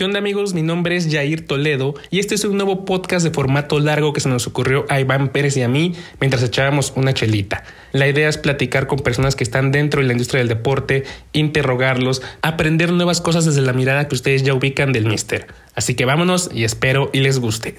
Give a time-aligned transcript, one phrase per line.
[0.00, 0.54] ¿Qué amigos?
[0.54, 4.20] Mi nombre es Jair Toledo y este es un nuevo podcast de formato largo que
[4.20, 7.64] se nos ocurrió a Iván Pérez y a mí mientras echábamos una chelita.
[7.92, 12.22] La idea es platicar con personas que están dentro de la industria del deporte, interrogarlos,
[12.40, 15.48] aprender nuevas cosas desde la mirada que ustedes ya ubican del mister.
[15.74, 17.76] Así que vámonos y espero y les guste.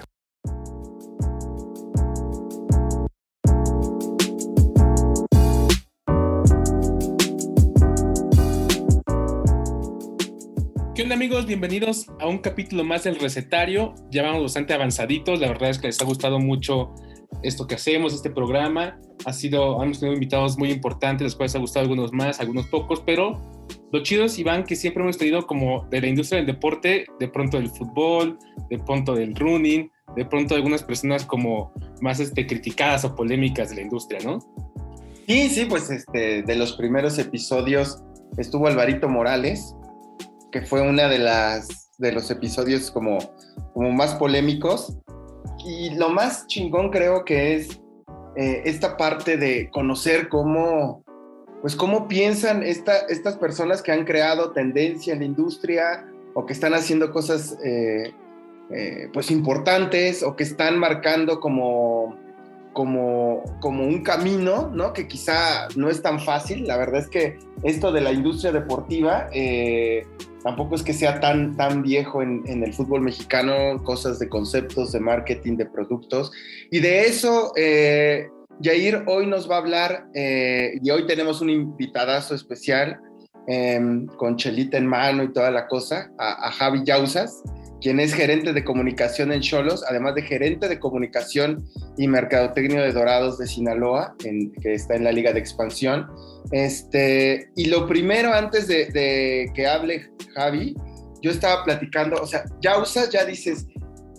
[11.21, 11.45] Amigos?
[11.45, 13.93] Bienvenidos a un capítulo más del recetario.
[14.09, 15.39] Ya vamos bastante avanzaditos.
[15.39, 16.95] La verdad es que les ha gustado mucho
[17.43, 18.99] esto que hacemos, este programa.
[19.25, 23.03] Ha sido, hemos tenido invitados muy importantes, los cuales ha gustado algunos más, algunos pocos,
[23.05, 23.39] pero
[23.91, 27.27] lo chido es, Iván, que siempre hemos tenido como de la industria del deporte, de
[27.27, 28.39] pronto del fútbol,
[28.71, 33.75] de pronto del running, de pronto algunas personas como más este, criticadas o polémicas de
[33.75, 34.39] la industria, ¿no?
[35.27, 38.01] Sí, sí, pues este, de los primeros episodios
[38.39, 39.75] estuvo Alvarito Morales,
[40.51, 43.19] que fue una de las de los episodios como,
[43.73, 44.97] como más polémicos.
[45.63, 47.79] Y lo más chingón creo que es
[48.35, 51.03] eh, esta parte de conocer cómo,
[51.61, 56.53] pues cómo piensan esta, estas personas que han creado tendencia en la industria o que
[56.53, 58.11] están haciendo cosas eh,
[58.71, 62.17] eh, pues importantes o que están marcando como,
[62.73, 64.91] como, como un camino, ¿no?
[64.91, 66.65] Que quizá no es tan fácil.
[66.65, 69.29] La verdad es que esto de la industria deportiva
[70.43, 74.99] tampoco es que sea tan, tan viejo en, el fútbol mexicano, cosas de conceptos, de
[74.99, 76.31] marketing, de productos.
[76.71, 78.27] Y de eso, eh,
[78.61, 82.99] Jair hoy nos va a hablar, eh, y hoy tenemos un invitadazo especial,
[83.47, 87.41] em, con chelita en mano y toda la cosa, a, Javi Yausas,
[87.81, 92.91] quien es gerente de comunicación en Cholos, además de gerente de comunicación y mercadotecnia de
[92.91, 96.07] Dorados de Sinaloa, que está en la Liga de Expansión.
[96.51, 100.75] Este, y lo primero, antes de, que hable Javi,
[101.21, 103.67] yo estaba platicando, o sea, ya usas, ya dices,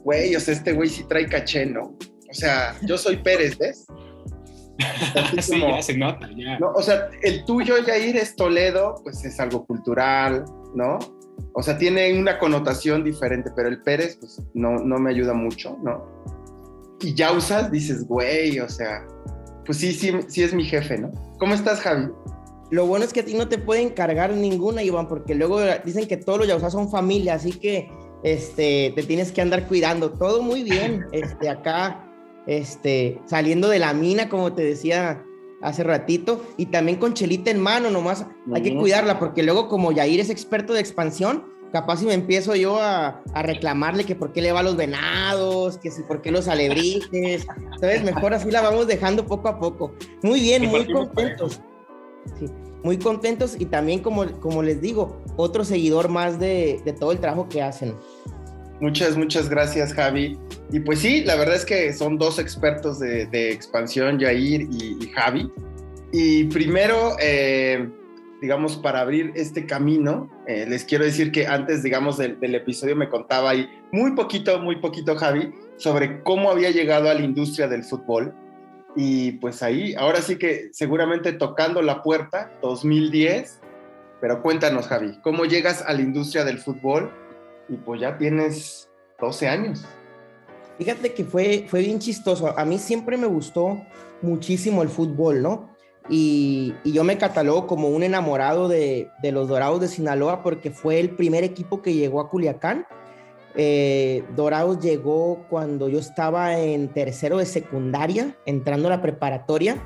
[0.03, 1.97] güey, o sea, este güey sí trae caché, ¿no?
[2.31, 3.87] O sea, yo soy Pérez, ¿ves?
[5.41, 6.59] sí, ya se nota, ya.
[6.59, 10.45] No, o sea, el tuyo, Yair, es Toledo, pues es algo cultural,
[10.75, 10.99] ¿no?
[11.55, 15.77] O sea, tiene una connotación diferente, pero el Pérez, pues no, no me ayuda mucho,
[15.83, 16.07] ¿no?
[17.01, 19.07] Y ya usas, dices, güey, o sea,
[19.67, 21.13] pues sí, sí, sí es mi jefe, ¿no?
[21.39, 22.09] ¿Cómo estás, Javi?
[22.71, 26.07] Lo bueno es que a ti no te pueden cargar ninguna, Iván, porque luego dicen
[26.07, 27.91] que todos los yausas son familia, así que
[28.23, 30.13] este, te tienes que andar cuidando.
[30.13, 32.09] Todo muy bien, este, acá,
[32.47, 35.23] este, saliendo de la mina, como te decía
[35.63, 39.93] hace ratito, y también con chelita en mano, nomás hay que cuidarla, porque luego como
[39.93, 44.43] Yair es experto de expansión, capaz si me empiezo yo a, reclamarle que por qué
[44.43, 47.47] le va a los venados, que si por qué los alebrijes.
[47.57, 49.95] Entonces, mejor así la vamos dejando poco a poco.
[50.23, 51.61] Muy bien, muy contentos.
[52.85, 57.49] muy contentos y también, como, como les digo, otro seguidor más de, todo el trabajo
[57.49, 57.97] que hacen.
[58.83, 60.37] Muchas, muchas gracias, Javi.
[60.73, 65.49] Y pues sí, la verdad es que son dos expertos de, expansión, Jair y, Javi.
[66.13, 67.89] Y primero, eh,
[68.41, 73.09] digamos, para abrir este camino, eh, les quiero decir que antes, digamos, del, episodio me
[73.09, 77.85] contaba ahí muy poquito, muy poquito, Javi, sobre cómo había llegado a la industria del
[77.85, 78.35] fútbol.
[78.97, 83.61] Y pues ahí, ahora sí que seguramente tocando la puerta, 2010,
[84.21, 87.22] pero cuéntanos, Javi, ¿cómo llegas a la industria del fútbol?
[87.73, 89.85] Y pues ya tienes 12 años.
[90.77, 92.57] Fíjate que fue, fue bien chistoso.
[92.59, 93.81] A mí siempre me gustó
[94.21, 95.71] muchísimo el fútbol, ¿no?
[96.11, 101.11] Y, yo me catalogo como un enamorado de, los Dorados de Sinaloa porque fue el
[101.11, 102.87] primer equipo que llegó a Culiacán.
[103.55, 109.83] Eh, Dorados llegó cuando yo estaba en tercero de secundaria, entrando a la preparatoria.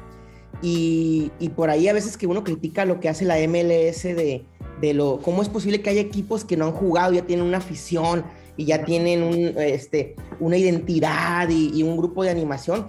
[0.61, 4.45] Y, por ahí a veces que uno critica lo que hace la MLS de,
[4.83, 8.25] lo, cómo es posible que haya equipos que no han jugado, ya tienen una afición
[8.57, 12.87] y ya tienen este, una identidad y un grupo de animación.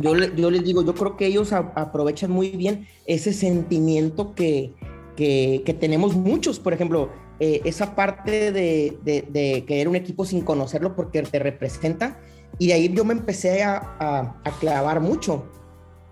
[0.00, 4.74] Yo, yo les digo, yo creo que ellos aprovechan muy bien ese sentimiento que,
[5.16, 7.08] que, tenemos muchos, por ejemplo,
[7.40, 12.20] eh, esa parte de, de, querer un equipo sin conocerlo porque te representa,
[12.58, 15.46] y de ahí yo me empecé a, a, clavar mucho.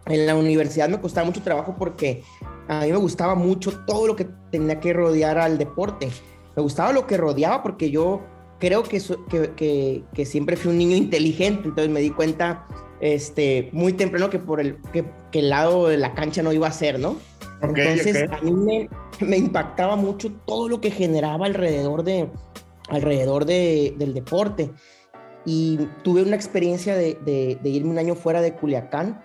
[0.06, 2.22] En la universidad me costaba mucho trabajo porque
[2.68, 6.08] a mí me gustaba mucho todo lo que tenía que rodear al deporte.
[6.56, 8.22] Me gustaba lo que rodeaba porque yo
[8.58, 9.00] creo que,
[9.56, 12.66] que, que siempre fui un niño inteligente, entonces me di cuenta
[13.00, 16.72] este, muy temprano que por el, que, el lado de la cancha no iba a
[16.72, 17.16] ser, ¿no?
[17.60, 18.88] Entonces a mí
[19.20, 22.28] me, impactaba mucho todo lo que generaba alrededor, de,
[22.88, 24.70] alrededor de, del deporte.
[25.44, 27.18] Y tuve una experiencia de,
[27.62, 29.22] de, irme un año fuera de Culiacán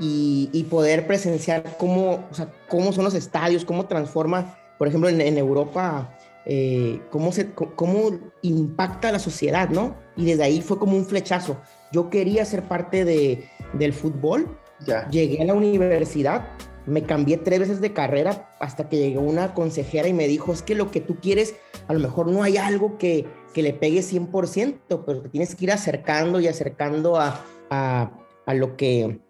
[0.00, 5.08] y, y, poder presenciar cómo, o sea, cómo son los estadios, cómo transforma, por ejemplo,
[5.08, 6.14] en, en Europa
[6.50, 8.10] eh, cómo, se, cómo
[8.40, 9.94] impacta la sociedad, ¿no?
[10.16, 11.58] Y desde ahí fue como un flechazo.
[11.92, 15.06] Yo quería ser parte de, del fútbol, ya.
[15.10, 16.48] llegué a la universidad,
[16.86, 20.62] me cambié tres veces de carrera hasta que llegó una consejera y me dijo, es
[20.62, 21.54] que lo que tú quieres,
[21.86, 25.66] a lo mejor no hay algo que, que le pegue 100%, pero te tienes que
[25.66, 28.10] ir acercando y acercando a, a,
[28.46, 29.20] a lo que...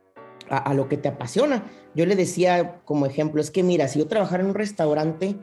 [0.51, 1.65] A, a, lo que te apasiona.
[1.95, 5.37] Yo le decía como ejemplo, es que mira, si yo trabajara en un restaurante,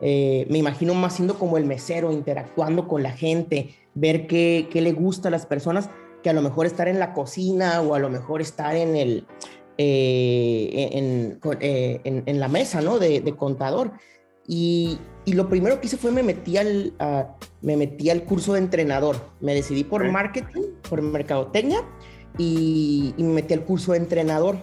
[0.00, 4.80] eh, me imagino más siendo como el mesero, interactuando con la gente, ver qué, qué,
[4.80, 5.90] le gusta a las personas,
[6.22, 9.26] que a lo mejor estar en la cocina o a lo mejor estar en, el,
[9.76, 12.98] eh, en, eh, en, en, la mesa, ¿no?
[12.98, 13.92] De, de contador.
[14.46, 17.24] Y, y, lo primero que hice fue me metí, al, uh,
[17.60, 19.16] me metí al curso de entrenador.
[19.40, 21.84] Me decidí por marketing, por mercadotecnia
[22.38, 24.58] y, y me metí al curso de entrenador.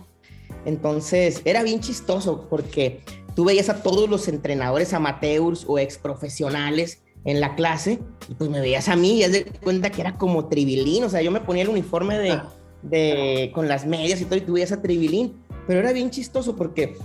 [0.65, 3.01] Entonces era bien chistoso porque
[3.35, 7.99] tú veías a todos los entrenadores amateurs o ex profesionales en la clase,
[8.29, 11.09] y pues me veías a mí y ya de cuenta que era como tribilín, o
[11.09, 12.39] sea, yo me ponía el uniforme de,
[12.83, 15.33] de, con las medias y todo, y tú veías a tribilín,
[15.67, 16.95] pero era bien chistoso porque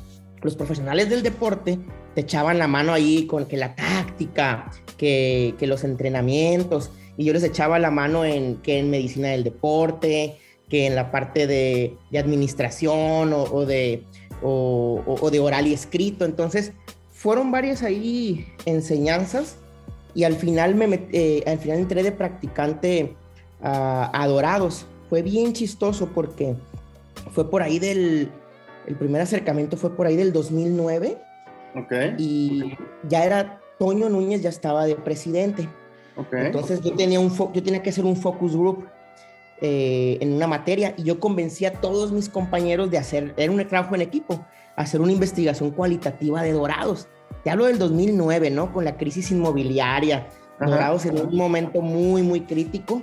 [0.42, 1.80] los profesionales del deporte
[2.14, 7.32] te echaban la mano ahí con que la táctica, que, que los entrenamientos, y yo
[7.32, 10.38] les echaba la mano en que en medicina del deporte,
[10.72, 14.04] que en la parte de, de administración o, o de
[14.40, 16.24] o, o, de oral y escrito.
[16.24, 16.72] Entonces,
[17.10, 19.56] fueron varias ahí enseñanzas
[20.14, 23.14] y al final, me eh, al final entré de practicante
[23.60, 24.86] uh, a Dorados.
[25.10, 26.54] Fue bien chistoso porque
[27.32, 28.30] fue por ahí del,
[28.86, 31.18] el primer acercamiento fue por ahí del 2009.
[31.84, 32.14] Okay.
[32.16, 32.78] Y
[33.10, 35.68] ya era, Toño Núñez ya estaba de presidente.
[36.16, 36.46] Okay.
[36.46, 38.86] Entonces yo tenía, un yo tenía que hacer un focus group
[39.64, 43.64] eh, en una materia y yo convencí a todos mis compañeros de hacer, era un
[43.68, 44.44] trabajo en equipo,
[44.74, 47.06] hacer una investigación cualitativa de Dorados.
[47.44, 48.72] Te hablo del 2009, ¿no?
[48.72, 50.26] Con la crisis inmobiliaria,
[50.58, 50.68] Ajá.
[50.68, 53.02] Dorados en un momento muy, muy crítico.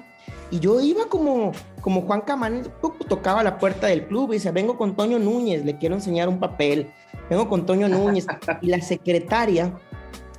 [0.51, 2.63] Y yo iba como, como Juan Camán,
[3.07, 6.41] tocaba la puerta del club y dice, vengo con Toño Núñez, le quiero enseñar un
[6.41, 6.91] papel,
[7.29, 8.27] vengo con Toño Núñez.
[8.59, 9.73] y la secretaria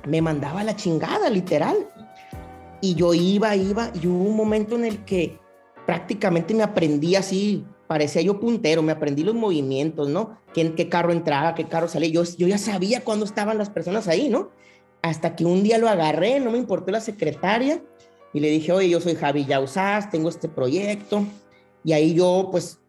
[0.07, 1.77] me mandaba la chingada, literal.
[2.79, 5.40] Y yo iba, iba, y hubo un momento en el que
[5.85, 10.37] prácticamente me aprendí así, parecía yo puntero, me aprendí los movimientos, ¿no?
[10.53, 12.09] ¿Qué, qué carro entraba, qué carro salía?
[12.09, 14.51] Yo, yo ya sabía cuándo estaban las personas ahí, ¿no?
[15.01, 17.83] Hasta que un día lo agarré, no me importó la secretaria,
[18.33, 21.25] y le dije, oye, yo soy Javi Yausás, tengo este proyecto,
[21.83, 22.79] y ahí yo, pues,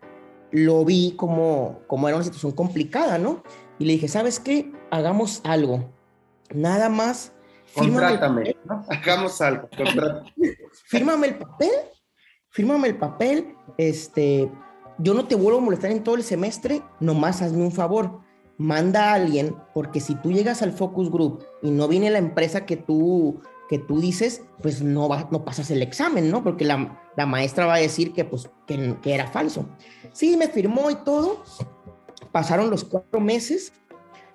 [0.52, 3.42] lo vi como, como era una situación complicada, ¿no?
[3.78, 4.70] Y le dije, ¿sabes qué?
[4.90, 5.90] Hagamos algo.
[6.54, 7.32] Nada más.
[7.74, 8.84] Contrátame, ¿no?
[8.90, 9.68] Hagamos algo.
[9.76, 10.32] Contrátame.
[10.86, 11.70] fírmame el papel
[12.52, 14.50] fírmame el papel, este,
[14.98, 18.20] yo no te vuelvo a molestar en todo el semestre, nomás hazme un favor,
[18.58, 22.66] manda a alguien, porque si tú llegas al focus group y no viene la empresa
[22.66, 26.44] que tú, que tú dices, pues no, no pasas el examen, ¿no?
[26.44, 29.66] Porque la, la maestra va a decir que, pues, que era falso.
[30.12, 31.42] Sí, me firmó y todo,
[32.32, 33.72] pasaron los cuatro meses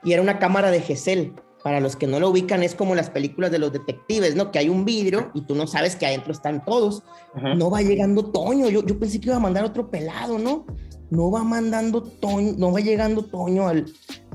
[0.03, 1.33] y era una cámara de GESEL,
[1.67, 4.51] para los que no lo ubican, es como las películas de los detectives, ¿no?
[4.53, 7.03] Que hay un vidrio y tú no sabes que adentro están todos.
[7.35, 7.55] Ajá.
[7.55, 8.69] No va llegando Toño.
[8.69, 10.65] Yo, yo pensé que iba a mandar otro pelado, ¿no?
[11.09, 13.85] No va mandando Toño, no va llegando Toño al,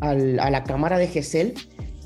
[0.03, 1.55] al, a la cámara de Gesell.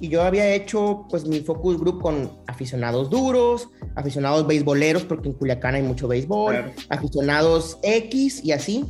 [0.00, 5.34] Y yo había hecho pues mi focus group con aficionados duros, aficionados beisboleros, porque en
[5.34, 6.72] Culiacán hay mucho béisbol, claro.
[6.89, 8.84] aficionados X y así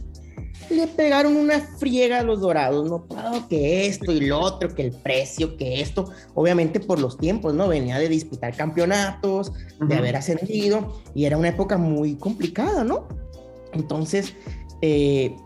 [0.71, 4.83] le pegaron una friega a los dorados, no puedo que esto y lo otro, que
[4.83, 7.69] el precio, que esto, obviamente por los tiempos, ¿no?
[7.69, 9.87] Venía de disputar campeonatos, uh -huh.
[9.87, 13.07] de haber ascendido, y era una época muy complicada, ¿no?
[13.73, 14.35] Entonces,
[14.83, 15.37] eh,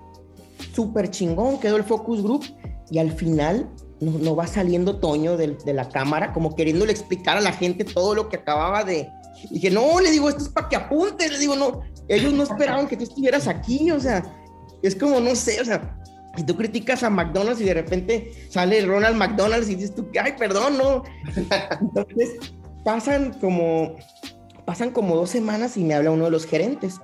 [0.75, 2.45] súper chingón quedó el focus group,
[2.91, 3.69] y al final
[4.01, 7.85] no, no va saliendo Toño de, de, la cámara, como queriéndole explicar a la gente
[7.85, 9.09] todo lo que acababa de...
[9.51, 12.43] Y dije, no, le digo, esto es para que apunte, le digo, no, ellos no
[12.43, 14.40] esperaban que tú estuvieras aquí, o sea,
[14.83, 15.97] es como, no sé, o sea,
[16.37, 20.35] si tú criticas a McDonald's y de repente sale Ronald McDonald's y dices tú, ay,
[20.39, 21.03] perdón, no.
[21.81, 22.37] Entonces,
[22.85, 23.97] pasan como,
[24.65, 27.01] pasan como dos semanas y me habla uno de los gerentes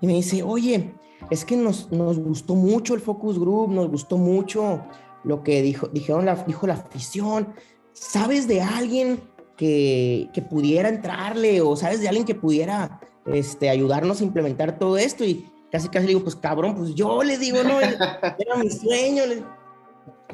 [0.00, 0.94] y me dice, oye,
[1.30, 4.82] es que nos, nos gustó mucho el focus group, nos gustó mucho
[5.24, 7.54] lo que dijo, dijeron la, dijo la afición.
[7.92, 9.20] ¿Sabes de alguien
[9.56, 14.96] que, que pudiera entrarle o sabes de alguien que pudiera este, ayudarnos a implementar todo
[14.96, 15.24] esto?
[15.24, 19.22] Y casi casi le digo, pues cabrón, pues yo le digo, no, era mi sueño.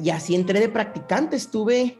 [0.03, 1.97] Y así entré de practicante, estuve,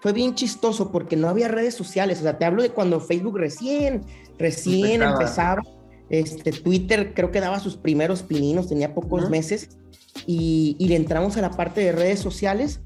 [0.00, 3.36] fue bien chistoso porque no había redes sociales, o sea, te hablo de cuando Facebook
[3.38, 4.02] recién,
[4.38, 5.12] recién empezaba.
[5.12, 5.62] empezaba.
[6.08, 9.30] Este, Twitter creo que daba sus primeros pininos, tenía pocos uh -huh.
[9.30, 9.76] meses,
[10.24, 12.80] y, y, le entramos a la parte de redes sociales,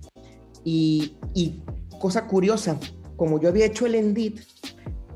[0.64, 1.62] y, y
[2.00, 2.78] cosa curiosa,
[3.16, 4.40] como yo había hecho el Endit,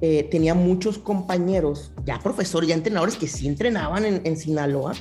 [0.00, 4.94] eh, tenía muchos compañeros, ya profesores, ya entrenadores que sí entrenaban en, en Sinaloa.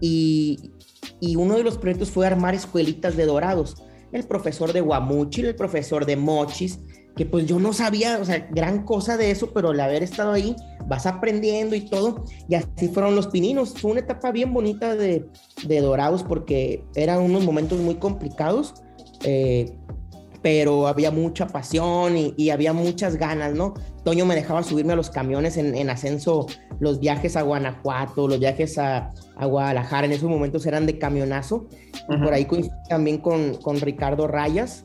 [0.00, 0.72] Y,
[1.20, 3.76] y, uno de los proyectos fue armar escuelitas de dorados.
[4.12, 6.78] El profesor de Guamuchil, el profesor de Mochis,
[7.16, 10.32] que pues yo no sabía, o sea, gran cosa de eso, pero al haber estado
[10.32, 13.74] ahí, vas aprendiendo y todo, y así fueron los pininos.
[13.74, 15.26] Fue una etapa bien bonita de,
[15.66, 18.74] de Dorados porque eran unos momentos muy complicados,
[19.24, 19.76] eh,
[20.42, 23.74] pero había mucha pasión y, y, había muchas ganas, ¿no?
[24.04, 26.46] Toño me dejaba subirme a los camiones en, en ascenso,
[26.80, 31.68] los viajes a Guanajuato, los viajes a, a, Guadalajara, en esos momentos eran de camionazo.
[32.08, 32.24] Uh -huh.
[32.24, 32.46] Por ahí
[32.88, 34.84] también con, con Ricardo Rayas,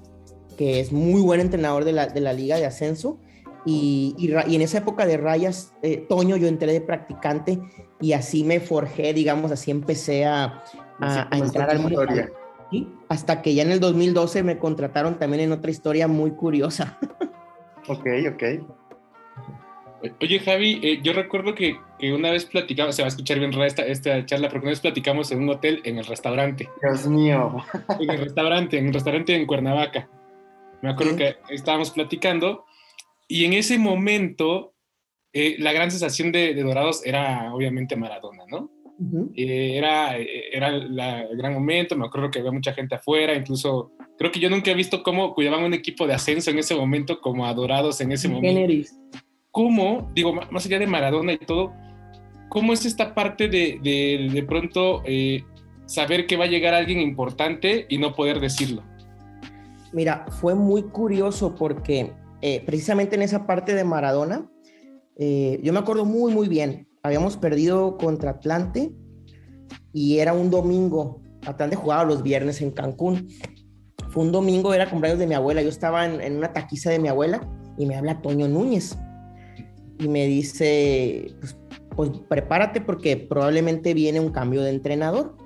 [0.57, 3.19] que es muy buen entrenador de la, de la Liga de Ascenso.
[3.65, 7.59] Y, y, y, en esa época de rayas, eh, Toño, yo entré de practicante
[7.99, 10.63] y así me forjé, digamos, así empecé a,
[11.01, 12.05] a, a entrar al mundo.
[12.71, 12.88] ¿Sí?
[13.09, 16.97] Hasta que ya en el 2012 me contrataron también en otra historia muy curiosa.
[17.89, 18.43] Ok, ok.
[20.21, 23.51] Oye, Javi, eh, yo recuerdo que, que, una vez platicamos, se va a escuchar bien
[23.51, 26.69] rara esta, esta charla, porque una vez platicamos en un hotel en el restaurante.
[26.81, 27.57] Dios mío.
[28.00, 30.09] En el restaurante, en el restaurante en Cuernavaca.
[30.81, 31.17] Me acuerdo ¿Sí?
[31.17, 32.65] que estábamos platicando
[33.27, 34.75] y en ese momento
[35.33, 38.69] eh, la gran sensación de, de, Dorados era obviamente Maradona, ¿no?
[38.99, 39.31] Uh -huh.
[39.35, 43.91] eh, era era la, el gran momento, me acuerdo que había mucha gente afuera, incluso
[44.17, 47.21] creo que yo nunca he visto cómo cuidaban un equipo de ascenso en ese momento
[47.21, 48.47] como adorados en ese momento.
[48.47, 48.99] Generis.
[49.51, 51.73] ¿Cómo, digo, más allá de Maradona y todo,
[52.49, 55.43] cómo es esta parte de de, de pronto eh,
[55.85, 58.83] saber que va a llegar alguien importante y no poder decirlo?
[59.93, 62.11] Mira, fue muy curioso porque
[62.41, 64.49] eh, precisamente en esa parte de Maradona,
[65.17, 66.87] eh, yo me acuerdo muy, muy bien.
[67.07, 68.91] Habíamos perdido contra Atlante
[69.93, 71.21] y era un domingo.
[71.45, 73.29] Atlante jugaba los viernes en Cancún.
[74.09, 75.61] Fue un domingo, era cumpleaños de mi abuela.
[75.61, 77.39] Yo estaba en, una taquiza de mi abuela
[77.77, 78.97] y me habla Toño Núñez
[79.99, 81.57] y me dice, pues,
[81.95, 85.37] pues prepárate porque probablemente viene un cambio de entrenador.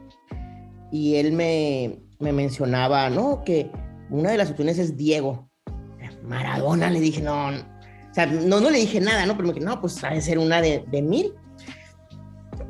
[0.92, 3.44] Y él me, me mencionaba, ¿no?
[3.44, 3.70] Que
[4.10, 5.48] una de las opciones es Diego.
[6.24, 7.50] Maradona, le dije, no,
[8.12, 9.38] o sea, no, no le dije nada, ¿no?
[9.38, 11.34] Pero me dije, no, pues ha de ser una de, de mil.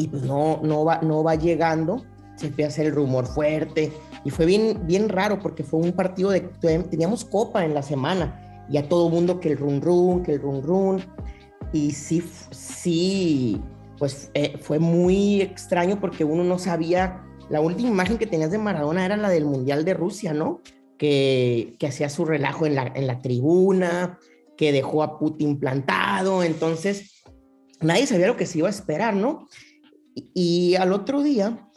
[0.02, 2.04] Y pues no, no, va, no va llegando,
[2.36, 3.92] se empieza a hacer el rumor fuerte.
[4.24, 6.42] Y fue bien, bien raro porque fue un partido de,
[6.90, 8.66] teníamos copa en la semana.
[8.70, 11.02] Y a todo mundo que el run run, que el run run.
[11.74, 13.62] Y sí, sí,
[13.98, 18.58] pues eh, fue muy extraño porque uno no sabía, la última imagen que tenías de
[18.58, 20.62] Maradona era la del Mundial de Rusia, ¿no?
[21.02, 24.20] que, que hacía su relajo en la, en la tribuna,
[24.56, 27.24] que dejó a Putin plantado, entonces
[27.80, 29.48] nadie sabía lo que se iba a esperar, ¿no?
[30.16, 31.70] Y, al otro día,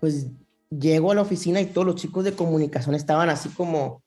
[0.00, 0.28] pues
[0.70, 4.02] llego a la oficina y todos los chicos de comunicación estaban así como,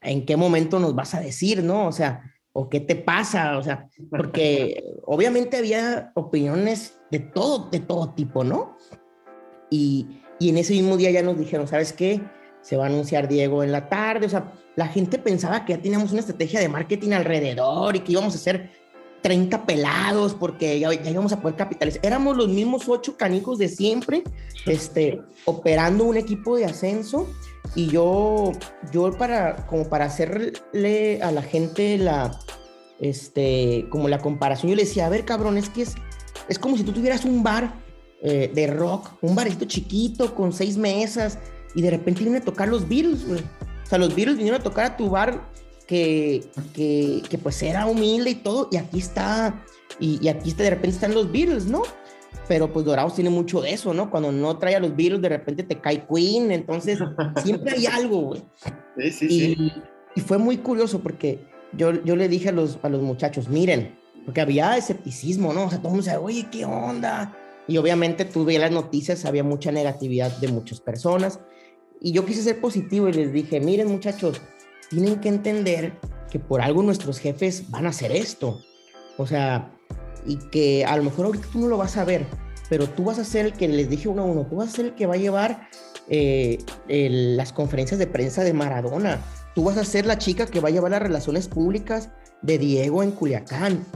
[0.00, 1.86] ¿en qué momento nos vas a decir, no?
[1.86, 3.58] O sea, ¿o qué te pasa?
[3.58, 8.76] O sea, porque obviamente había opiniones de todo, de todo tipo, ¿no?
[9.70, 12.20] Y, y en ese mismo día ya nos dijeron, ¿sabes qué?
[12.62, 15.82] se va a anunciar Diego en la tarde, o sea, la gente pensaba que ya
[15.82, 18.70] teníamos una estrategia de marketing alrededor y que íbamos a hacer
[19.22, 22.04] 30 pelados porque ya, ya íbamos a poder capitalizar.
[22.04, 24.24] Éramos los mismos ocho canijos de siempre,
[24.66, 27.28] este, operando un equipo de ascenso
[27.74, 28.52] y yo,
[28.92, 32.38] yo para, como para hacerle a la gente la,
[33.00, 35.94] este, como la comparación, yo le decía, a ver, cabrón, es que es,
[36.48, 37.74] es como si tú tuvieras un bar
[38.22, 41.38] eh, de rock, un barito chiquito con seis mesas,
[41.74, 43.40] y de repente vienen a tocar los Beatles, güey.
[43.40, 45.50] O sea, los Beatles vinieron a tocar a tu bar
[45.92, 49.62] que, que, que pues era humilde y todo, y aquí está,
[50.00, 51.82] y, y, aquí está, de repente están los Beatles, ¿no?
[52.48, 54.10] Pero pues Dorados tiene mucho de eso, ¿no?
[54.10, 56.98] Cuando no trae a los Beatles, de repente te cae Queen, entonces
[57.44, 58.42] siempre hay algo, güey.
[58.96, 59.72] Sí, sí, y, sí.
[60.14, 63.94] Y fue muy curioso porque yo, yo le dije a los, a los muchachos, miren,
[64.24, 65.64] porque había escepticismo, ¿no?
[65.64, 67.36] O sea, todo el mundo decía, oye, ¿qué onda?
[67.68, 71.40] Y obviamente tú veías las noticias, había mucha negatividad de muchas personas.
[72.00, 74.42] Y yo quise ser positivo y les dije, miren muchachos,
[74.92, 75.98] tienen que entender
[76.30, 78.60] que por algo nuestros jefes van a hacer esto.
[79.16, 79.72] O sea,
[80.26, 82.26] y que a lo mejor ahorita tú no lo vas a ver,
[82.68, 84.76] pero tú vas a ser el que les dije uno a uno, tú vas a
[84.76, 85.68] ser el que va a llevar
[86.08, 89.18] eh, las conferencias de prensa de Maradona,
[89.54, 92.10] tú vas a ser la chica que va a llevar las relaciones públicas
[92.42, 93.86] de Diego en Culiacán,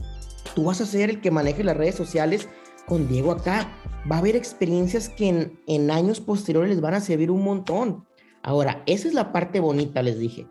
[0.55, 2.49] tú vas a ser el que maneje las redes sociales
[2.87, 3.71] con Diego acá.
[4.11, 8.07] Va a haber experiencias que en, en, años posteriores les van a servir un montón.
[8.43, 10.47] Ahora, esa es la parte bonita, les dije.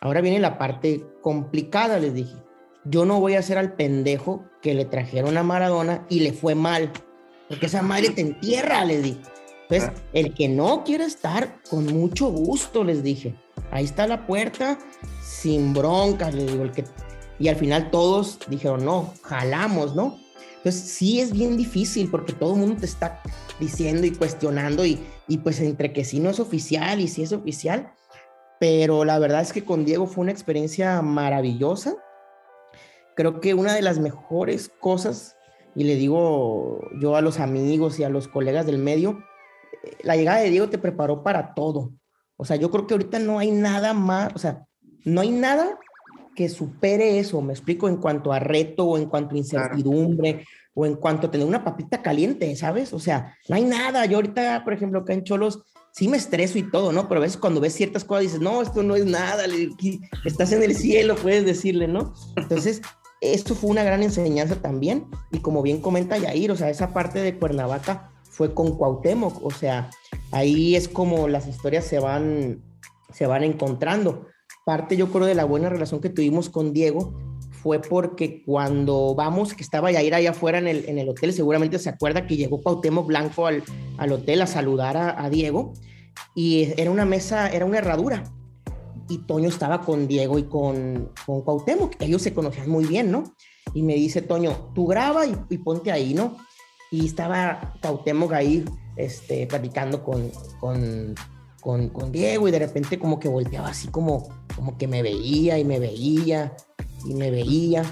[0.00, 2.36] Ahora viene la parte complicada, les dije.
[2.84, 6.54] Yo no voy a ser al pendejo que le trajeron a Maradona y le fue
[6.54, 6.92] mal.
[7.48, 9.20] Porque esa madre te entierra, les dije.
[9.68, 13.34] Entonces, el que no quiere estar, con mucho gusto, les dije.
[13.70, 14.78] ahí está la puerta,
[15.22, 16.84] sin broncas, le digo, el que...
[17.38, 20.18] Y al final todos dijeron, no, jalamos, ¿no?
[20.56, 23.22] Entonces sí es bien difícil porque todo el mundo te está
[23.60, 27.32] diciendo y cuestionando y, y pues entre que sí no es oficial y sí es
[27.32, 27.92] oficial,
[28.58, 31.96] pero la verdad es que con Diego fue una experiencia maravillosa.
[33.14, 35.36] Creo que una de las mejores cosas,
[35.74, 39.22] y le digo yo a los amigos y a los colegas del medio,
[39.84, 41.92] eh, la llegada de Diego te preparó para todo.
[42.36, 44.64] O sea, yo creo que ahorita no hay nada más, o sea,
[45.04, 45.78] no hay nada
[46.36, 50.86] que supere eso, me explico, en cuanto a reto o en cuanto a incertidumbre o
[50.86, 52.92] en cuanto a tener una papita caliente, ¿sabes?
[52.92, 54.06] O sea, no hay nada.
[54.06, 55.64] Yo ahorita, por ejemplo, acá en Cholos,
[55.98, 57.08] sí me estreso y todo, ¿no?
[57.08, 59.46] Pero a veces cuando ves ciertas cosas dices, no, esto no es nada,
[60.24, 62.14] estás en el cielo, puedes decirle, ¿no?
[62.36, 62.82] Entonces,
[63.20, 65.06] esto fue una gran enseñanza también.
[65.32, 69.50] Y como bien comenta Yair, o sea, esa parte de Cuernavaca fue con Cuauhtémoc, o
[69.50, 69.90] sea,
[70.30, 72.62] ahí es como las historias se van,
[73.12, 74.28] se van encontrando.
[74.64, 77.12] Parte, yo creo, de la buena relación que tuvimos con Diego
[77.50, 81.80] fue porque cuando vamos, que estaba Yair allá afuera en el, en el hotel, seguramente
[81.80, 83.64] se acuerda que llegó Cuauhtémoc Blanco al,
[83.96, 85.72] al hotel a saludar a, a Diego
[86.34, 88.24] y era una mesa, era una herradura.
[89.08, 93.24] Y Toño estaba con Diego y con, con Cuauhtémoc, ellos se conocían muy bien, ¿no?
[93.74, 96.36] Y me dice Toño, tú graba y, ponte ahí, ¿no?
[96.90, 98.64] Y estaba Cuauhtémoc ahí,
[98.96, 101.14] este, platicando con, con,
[101.60, 105.58] con, con, Diego y de repente como que volteaba así como, como que me veía
[105.58, 106.54] y me veía
[107.06, 107.82] y me veía.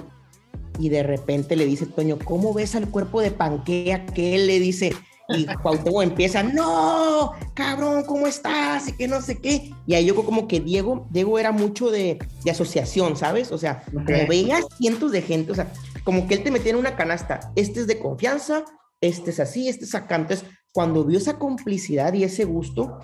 [0.78, 4.04] Y de repente le dice Toño, ¿cómo ves al cuerpo de Panquea?
[4.06, 4.92] Que él le dice,
[5.28, 8.88] y Cuauhtémoc empieza, no, cabrón, ¿cómo estás?
[8.88, 9.70] Y que no sé qué.
[9.86, 13.50] Y ahí yo como que Diego, Diego era mucho de, de asociación, ¿sabes?
[13.50, 15.72] O sea, como veía cientos de gente, o sea,
[16.04, 18.64] como que él te metía en una canasta, este es de confianza,
[19.00, 20.16] este es así, este es acá.
[20.16, 22.98] Entonces, cuando vio esa complicidad y ese gusto,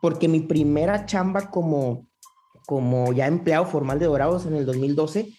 [0.00, 2.06] porque mi primera chamba como,
[2.66, 5.32] como ya empleado formal de Dorados en el 2012,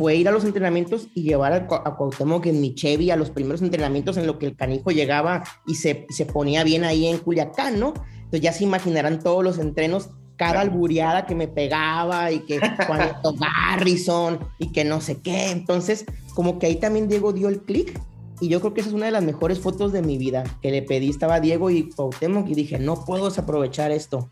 [0.00, 3.30] fue ir a los entrenamientos y llevar a, a Cuauhtémoc en mi Chevy a los
[3.30, 7.18] primeros entrenamientos en lo que el canijo llegaba y se, se ponía bien ahí en
[7.18, 7.92] Culiacán, ¿no?
[8.16, 13.34] Entonces ya se imaginarán todos los entrenos, cada albureada que me pegaba y que Juanito
[13.34, 15.50] Garrison y que no sé qué.
[15.50, 18.00] Entonces, como que ahí también Diego dio el clic
[18.40, 20.70] y yo creo que esa es una de las mejores fotos de mi vida, que
[20.70, 24.30] le pedí, estaba Diego y Cuauhtémoc y dije, no puedo desaprovechar esto.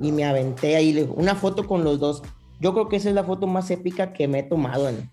[0.00, 2.22] Y me aventé ahí, una foto con los dos
[2.62, 5.10] yo creo que esa es la foto más épica que me he tomado en.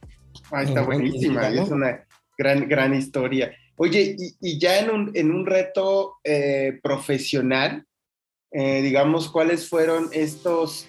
[0.52, 2.06] Ah, está buenísima, es una
[2.38, 3.52] gran, gran historia.
[3.76, 7.86] Oye, y, ya en un, en un reto eh, profesional,
[8.52, 10.88] eh, digamos, ¿cuáles fueron estos,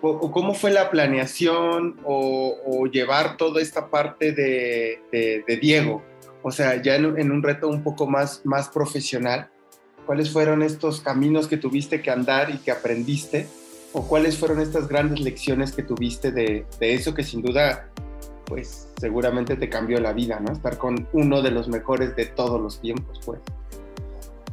[0.00, 6.04] o, cómo fue la planeación o, llevar toda esta parte de, de, Diego?
[6.44, 9.50] O sea, ya en, en, un reto un poco más, más profesional,
[10.06, 13.48] ¿cuáles fueron estos caminos que tuviste que andar y que aprendiste?
[13.94, 17.88] O cuáles fueron estas grandes lecciones que tuviste de, eso que sin duda,
[18.44, 20.52] pues seguramente te cambió la vida, ¿no?
[20.52, 23.40] Estar con uno de los mejores de todos los tiempos, pues.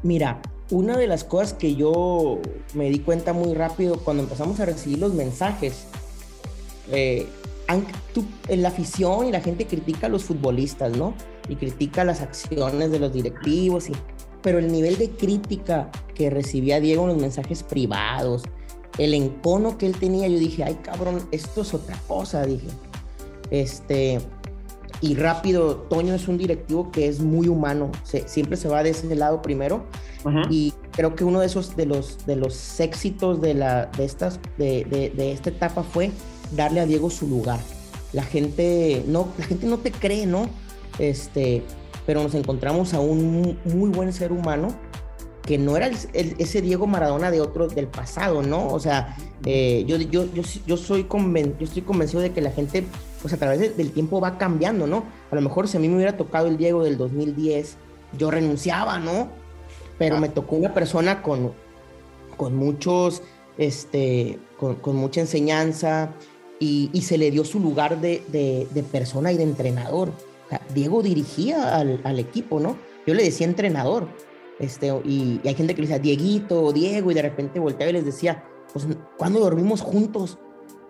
[0.04, 2.40] Mira, una de las cosas que yo
[2.76, 5.88] me di cuenta muy rápido cuando empezamos a recibir los mensajes,
[6.92, 7.28] eh,
[8.48, 11.16] en la afición y la gente critica a los futbolistas, ¿no?
[11.50, 13.94] Y critica las acciones de los directivos, y,
[14.44, 18.44] pero el nivel de crítica que recibía Diego en los mensajes privados,
[18.98, 22.68] el encono que él tenía, yo dije, ay cabrón, esto es otra cosa, dije.
[23.50, 24.20] Este,
[25.02, 29.14] y rápido, Toño es un directivo que es muy humano, siempre se va de ese
[29.16, 29.86] lado primero.
[30.52, 34.40] Y creo que uno de esos, de los, de los éxitos de, la, de, estas,
[34.60, 36.12] de, de, esta etapa fue
[36.56, 37.60] darle a Diego su lugar.
[38.14, 40.48] La gente no, la gente no te cree, ¿no?
[41.00, 41.64] Este,
[42.06, 44.68] pero nos encontramos a un muy buen ser humano
[45.46, 48.68] que no era ese Diego Maradona de otro del pasado, ¿no?
[48.68, 52.52] O sea, eh, yo, yo, yo, yo, soy conven, yo estoy convencido de que la
[52.52, 52.86] gente,
[53.22, 55.04] pues a través del tiempo va cambiando, ¿no?
[55.32, 57.78] A lo mejor si a mí me hubiera tocado el Diego del 2010,
[58.18, 59.30] yo renunciaba, ¿no?
[59.98, 61.54] Pero me tocó una persona con,
[62.38, 63.24] con muchos,
[63.58, 66.12] este, con, con mucha enseñanza
[66.60, 70.10] y, y, se le dio su lugar de, de, de persona y de entrenador.
[70.46, 72.78] O sea, Diego dirigía al, al equipo, ¿no?
[73.08, 74.08] Yo le decía entrenador
[74.62, 78.06] este, y, hay gente que le decía Dieguito, Diego, y de repente volteaba y les
[78.06, 78.86] decía, pues,
[79.18, 80.38] ¿cuándo dormimos juntos?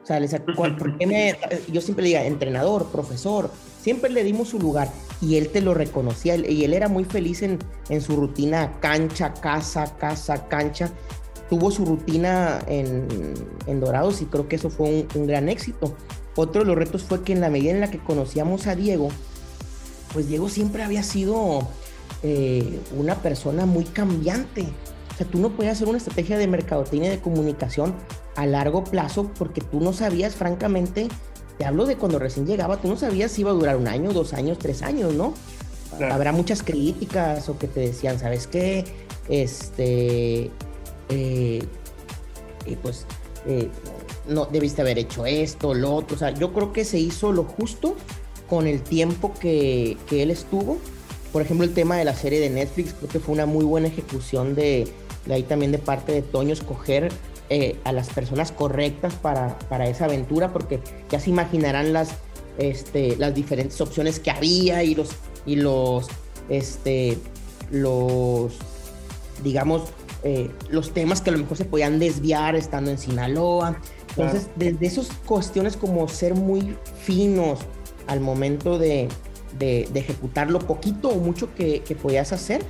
[0.03, 1.37] O sea, les ¿por qué me...?
[1.71, 3.49] Yo siempre le entrenador, profesor,
[3.81, 4.89] siempre le dimos su lugar
[5.21, 9.33] y él te lo reconocía y él era muy feliz en, en su rutina cancha,
[9.33, 10.91] casa, casa, cancha.
[11.49, 13.07] Tuvo su rutina en,
[13.67, 15.95] en Dorados y creo que eso fue un, un, gran éxito.
[16.35, 19.09] Otro de los retos fue que en la medida en la que conocíamos a Diego,
[20.13, 21.67] pues Diego siempre había sido
[22.23, 24.67] eh, una persona muy cambiante.
[25.17, 27.95] sea, tú no podías hacer una estrategia de mercadotecnia y de comunicación
[28.35, 31.07] a largo plazo porque tú no sabías, francamente,
[31.57, 34.13] te hablo de cuando recién llegaba, tú no sabías si iba a durar un año,
[34.13, 35.33] dos años, tres años, ¿no?
[36.09, 38.85] Habrá muchas críticas o que te decían, ¿sabes qué?
[39.27, 40.49] Este,
[41.09, 41.67] eh,
[42.81, 43.05] pues,
[43.45, 43.69] eh,
[44.27, 46.15] no debiste haber hecho esto, lo otro.
[46.15, 47.95] O sea, yo creo que se hizo lo justo
[48.49, 50.77] con el tiempo que, que él estuvo.
[51.31, 53.87] Por ejemplo, el tema de la serie de Netflix, creo que fue una muy buena
[53.87, 54.87] ejecución de,
[55.25, 57.09] de ahí también de parte de Toño, escoger
[57.49, 62.11] eh, a las personas correctas para, para, esa aventura, porque ya se imaginarán las,
[62.57, 65.09] este, las diferentes opciones que había y los,
[65.45, 66.07] y los,
[66.49, 67.17] este,
[67.71, 68.53] los,
[69.43, 69.83] digamos,
[70.23, 73.79] eh, los temas que a lo mejor se podían desviar estando en Sinaloa.
[74.09, 77.59] Entonces, desde esas cuestiones como ser muy finos
[78.07, 79.07] al momento de,
[79.61, 82.61] de, ejecutar lo poquito o mucho que, que podías hacer,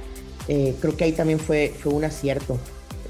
[0.47, 2.58] eh, creo que ahí también fue, fue un acierto.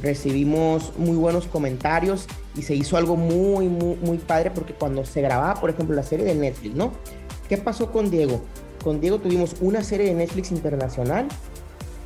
[0.01, 5.21] Recibimos muy buenos comentarios y se hizo algo muy, muy, muy padre porque cuando se
[5.21, 6.93] grababa, por ejemplo, la serie de Netflix, ¿no?
[7.49, 8.41] ¿Qué pasó con Diego?
[8.83, 11.27] Con Diego tuvimos una serie de Netflix internacional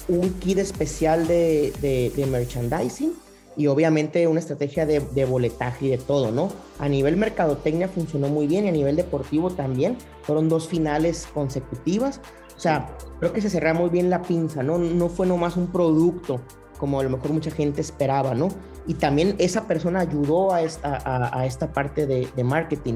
[0.07, 3.13] un kit especial de, de, merchandising
[3.57, 6.49] y obviamente una estrategia de, boletaje y de todo, ¿no?
[6.79, 9.97] A nivel mercadotecnia funcionó muy bien y a nivel deportivo también.
[10.23, 12.19] Fueron dos finales consecutivas.
[12.55, 14.77] O sea, creo que se cerró muy bien la pinza, ¿no?
[14.77, 16.41] No fue nomás un producto
[16.77, 18.49] como a lo mejor mucha gente esperaba, ¿no?
[18.85, 21.01] Y también esa persona ayudó a esta,
[21.33, 22.95] a, esta parte de, de marketing.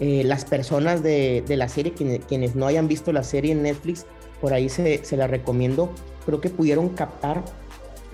[0.00, 3.62] Eh, las personas de, de la serie, quienes, quienes, no hayan visto la serie en
[3.62, 4.06] Netflix,
[4.40, 5.90] por ahí se, se la recomiendo
[6.24, 7.42] creo que pudieron captar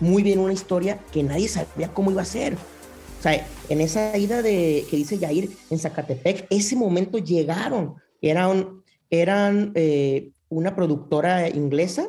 [0.01, 2.55] muy bien una historia que nadie sabía cómo iba a ser.
[2.55, 7.97] O sea, en esa ida de que dice Jair en Zacatepec, ese momento llegaron.
[8.23, 12.09] Eran, eran eh, una productora inglesa,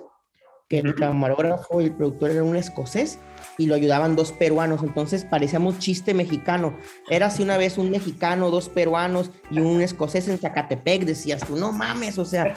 [0.67, 3.17] que el camarógrafo y el productor eran un escocés,
[3.57, 4.83] y lo ayudaban dos peruanos.
[4.83, 6.77] Entonces parecíamos chiste mexicano.
[7.09, 11.05] Era así una vez un mexicano, dos peruanos y un escocés en Zacatepec.
[11.05, 12.55] Decías tú, no mames, o sea,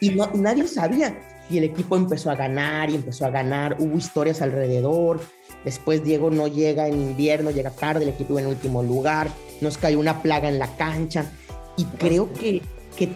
[0.00, 1.14] y, no, y nadie sabía
[1.50, 5.20] y el equipo empezó a ganar y empezó a ganar, hubo historias alrededor,
[5.64, 9.28] después Diego no llega en invierno, llega tarde, el equipo en último lugar,
[9.60, 11.30] nos cayó una plaga en la cancha.
[11.76, 12.62] Y creo que,
[12.96, 13.10] que,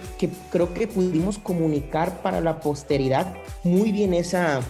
[0.50, 4.60] creo que pudimos comunicar para la posteridad muy bien esa,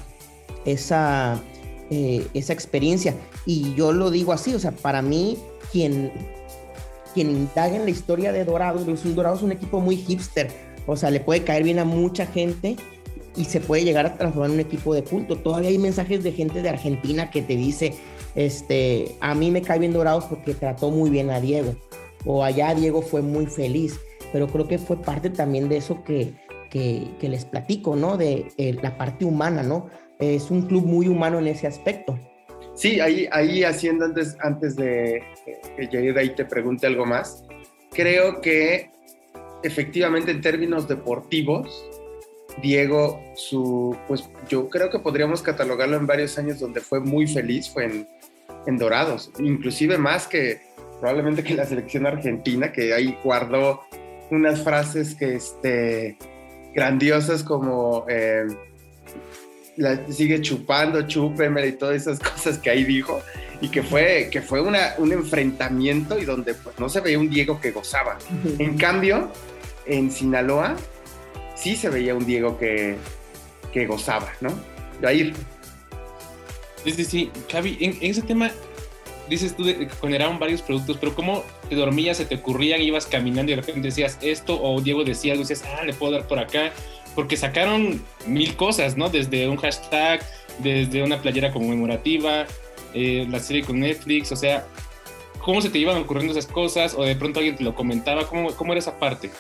[0.65, 1.41] esa,
[1.91, 3.15] eh, esa experiencia.
[3.47, 5.39] Y yo lo digo así, o sea, para mí
[5.73, 6.13] quien,
[7.15, 10.51] quien indaga en la historia de Dorados, Dorados es un equipo muy hipster,
[10.87, 12.77] o sea, le puede caer bien a mucha gente,
[13.37, 15.37] y se puede llegar a transformar en un equipo de culto.
[15.37, 17.95] Todavía hay mensajes de gente de Argentina que te dice,
[18.35, 21.75] este, a mí me cae bien Dorados porque trató muy bien a Diego,
[22.25, 23.99] o allá Diego fue muy feliz,
[24.33, 26.35] pero creo que fue parte también de eso que,
[26.71, 28.17] que, les platico, ¿no?
[28.17, 29.89] De eh, la parte humana, ¿no?
[30.19, 32.19] Es un club muy humano en ese aspecto.
[32.75, 35.23] Sí, ahí, ahí haciendo antes, antes de
[35.77, 37.45] que Jair ahí te pregunte algo más,
[37.93, 38.91] creo que
[39.63, 41.85] efectivamente en términos deportivos,
[42.63, 47.69] Diego, su, pues yo creo que podríamos catalogarlo en varios años donde fue muy feliz,
[47.69, 48.09] fue en,
[48.67, 50.61] en Dorados, inclusive más que
[51.01, 53.83] probablemente que la selección argentina, que ahí guardó
[54.31, 56.17] unas frases que, este,
[56.75, 58.47] grandiosas como eh,
[59.77, 63.21] la, sigue chupando, chúpeme y todas esas cosas que ahí dijo,
[63.61, 67.31] y que fue, que fue una, un enfrentamiento y donde pues, no se veía un
[67.31, 68.19] Diego que gozaba.
[68.59, 69.31] En cambio,
[69.87, 70.77] en Sinaloa
[71.55, 72.97] sí se veía un Diego que,
[73.73, 74.51] que gozaba, ¿no?
[75.13, 75.35] ir.
[76.85, 77.31] Sí, sí, sí.
[77.51, 78.51] Javi, en, ese tema
[79.29, 83.53] dices tú que generaban varios productos, pero ¿cómo te dormías, se te ocurrían, ibas caminando
[83.53, 86.39] y de repente decías esto, o Diego decía algo decías, ah, le puedo dar por
[86.39, 86.73] acá?
[87.15, 89.09] Porque sacaron mil cosas, ¿no?
[89.09, 90.21] Desde un hashtag,
[90.59, 92.47] desde una playera conmemorativa,
[92.93, 94.67] eh, la serie con Netflix, o sea,
[95.41, 96.95] ¿cómo se te iban ocurriendo esas cosas?
[96.95, 98.27] ¿O de pronto alguien te lo comentaba?
[98.27, 99.31] ¿Cómo, cómo era esa parte?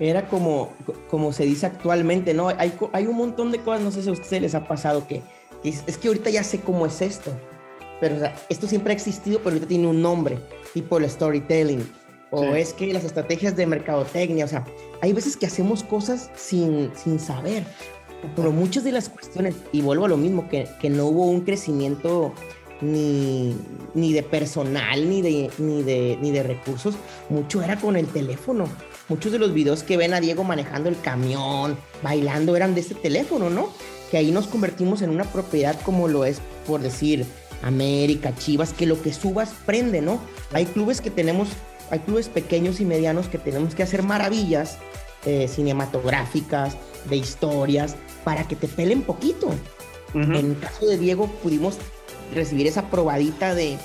[0.00, 0.72] Era como,
[1.08, 2.48] como se dice actualmente, ¿no?
[2.48, 5.22] Hay, hay un montón de cosas, no sé si a ustedes les ha pasado, que,
[5.64, 7.32] es, que ahorita ya sé cómo es esto,
[8.00, 8.16] pero
[8.48, 10.38] esto siempre ha existido, pero ahorita tiene un nombre,
[10.74, 11.86] tipo el storytelling,
[12.30, 14.64] o es que las estrategias de mercadotecnia, o sea,
[15.02, 17.64] hay veces que hacemos cosas sin, sin saber,
[18.34, 21.42] pero muchas de las cuestiones, y vuelvo a lo mismo, que, que no hubo un
[21.42, 22.32] crecimiento
[22.80, 23.56] ni,
[23.94, 26.96] ni de personal, ni de, ni, de, ni de recursos,
[27.28, 28.66] mucho era con el teléfono
[29.12, 32.94] muchos de los videos que ven a Diego manejando el camión, bailando, eran de este
[32.94, 33.68] teléfono, ¿no?
[34.10, 37.26] Que ahí nos convertimos en una propiedad como lo es, por decir,
[37.62, 40.18] América, Chivas, que lo que subas prende, ¿no?
[40.54, 41.50] Hay clubes que tenemos,
[41.90, 44.78] hay clubes pequeños y medianos que tenemos que hacer maravillas
[45.26, 46.78] eh, cinematográficas,
[47.10, 49.50] de historias, para que te pelen poquito.
[50.14, 51.76] En el caso de Diego pudimos
[52.34, 53.76] recibir esa probadita de,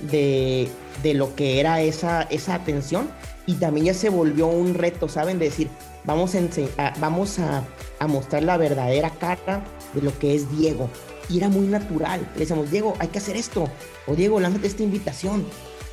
[0.00, 0.68] de,
[1.02, 3.08] de, lo que era esa, esa atención
[3.46, 5.38] y también ya se volvió un reto, ¿saben?
[5.38, 5.68] De decir,
[6.04, 7.66] vamos, a, vamos a,
[7.98, 10.88] a, mostrar la verdadera cara de lo que es Diego.
[11.28, 12.26] Y era muy natural.
[12.34, 13.68] Le decíamos, Diego, hay que hacer esto.
[14.06, 15.46] O Diego, lánzate esta invitación.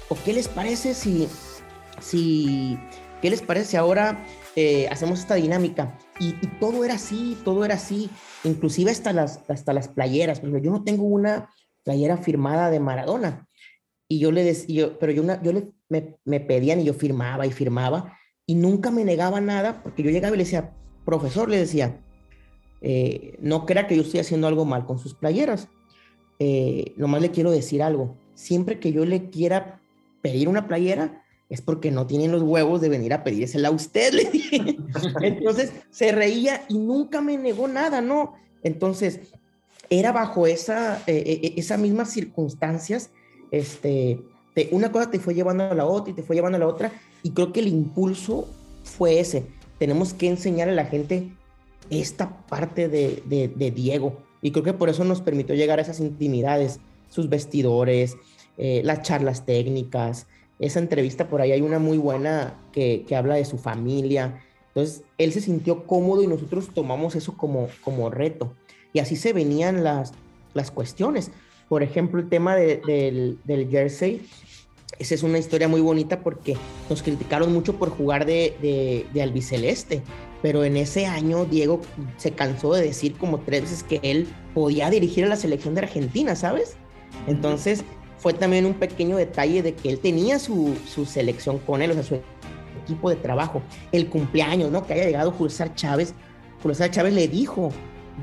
[0.09, 1.27] ¿O qué les parece si,
[2.01, 2.77] si,
[3.21, 5.97] qué les parece ahora eh, hacemos esta dinámica?
[6.19, 8.09] Y, y, todo era así, todo era así.
[8.43, 10.39] Inclusive hasta las, hasta las playeras.
[10.39, 11.49] Pero yo no tengo una
[11.83, 13.47] playera firmada de Maradona.
[14.07, 17.51] Y yo le decía, pero yo, una, yo le, me, pedían y yo firmaba y
[17.51, 20.73] firmaba y nunca me negaba nada porque yo llegaba y le decía,
[21.05, 21.99] profesor, le decía,
[22.81, 25.67] eh, no crea que yo estoy haciendo algo mal con sus playeras.
[26.39, 28.15] Eh, nomás le quiero decir algo.
[28.33, 29.81] Siempre que yo le quiera
[30.21, 34.13] pedir una playera, es porque no tienen los huevos de venir a pedírsela a usted,
[34.13, 34.77] le dije.
[35.21, 38.33] Entonces se reía y nunca me negó nada, ¿no?
[38.63, 39.19] Entonces,
[39.89, 43.11] era bajo esa, eh, eh esas mismas circunstancias
[43.51, 44.21] este,
[44.53, 46.67] te, una cosa te fue llevando a la otra y te fue llevando a la
[46.67, 46.91] otra,
[47.23, 48.47] y creo que el impulso
[48.83, 49.45] fue ese.
[49.79, 51.31] Tenemos que enseñar a la gente
[51.89, 55.99] esta parte de, de, Diego, y creo que por eso nos permitió llegar a esas
[55.99, 58.15] intimidades, sus vestidores,
[58.57, 60.27] eh, las charlas técnicas,
[60.59, 64.41] esa entrevista por ahí hay una muy buena que, que, habla de su familia.
[64.67, 68.53] Entonces, él se sintió cómodo y nosotros tomamos eso como, como reto.
[68.93, 70.13] Y así se venían las,
[70.53, 71.31] las cuestiones.
[71.71, 73.39] Por ejemplo, el tema del,
[73.71, 74.27] jersey,
[74.99, 76.57] esa es una historia muy bonita porque
[76.89, 80.01] nos criticaron mucho por jugar de, de, albiceleste,
[80.41, 81.79] pero en ese año Diego
[82.17, 85.79] se cansó de decir como tres veces que él podía dirigir a la selección de
[85.83, 86.75] Argentina, ¿sabes?
[87.25, 87.85] Entonces
[88.17, 91.93] fue también un pequeño detalle de que él tenía su, su selección con él, o
[91.93, 92.19] sea, su
[92.83, 93.61] equipo de trabajo.
[93.93, 94.85] El cumpleaños, ¿no?
[94.85, 96.15] Que haya llegado Julio Chávez.
[96.61, 97.71] Julio Chávez le dijo,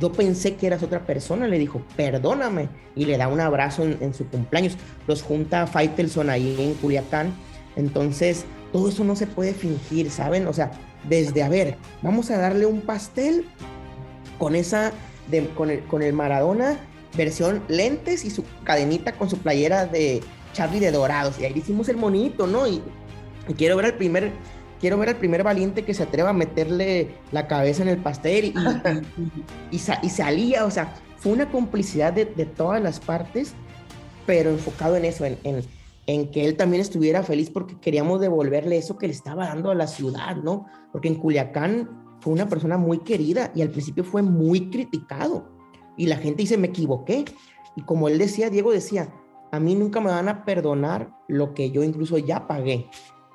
[0.01, 4.15] yo pensé que eras otra persona, le dijo, perdóname, y le da un abrazo en,
[4.15, 4.77] su cumpleaños.
[5.07, 7.33] Los junta a Faitelson ahí en Culiacán.
[7.77, 10.47] Entonces, todo eso no se puede fingir, ¿saben?
[10.47, 10.71] O sea,
[11.09, 13.47] desde, a ver, vamos a darle un pastel
[14.39, 14.93] con esa,
[15.57, 16.79] con, el, con el Maradona,
[17.17, 21.39] versión lentes y su cadenita con su playera de Charlie de Dorados.
[21.39, 22.67] Y ahí hicimos el monito, ¿no?
[22.67, 22.83] Y,
[23.49, 24.33] y quiero ver el primer
[24.81, 28.47] quiero ver al primer valiente que se atreva a meterle la cabeza en el pastel
[28.47, 33.55] y, y, y, salía, o sea, fue una complicidad de, de, todas las partes,
[34.27, 35.63] pero enfocado en eso, en, en,
[36.07, 39.75] en, que él también estuviera feliz porque queríamos devolverle eso que le estaba dando a
[39.75, 40.67] la ciudad, ¿no?
[40.93, 45.49] Porque en Culiacán fue una persona muy querida y al principio fue muy criticado
[45.97, 47.25] y la gente dice, me equivoqué.
[47.77, 49.13] Y como él decía, Diego decía,
[49.51, 52.89] a mí nunca me van a perdonar lo que yo incluso ya pagué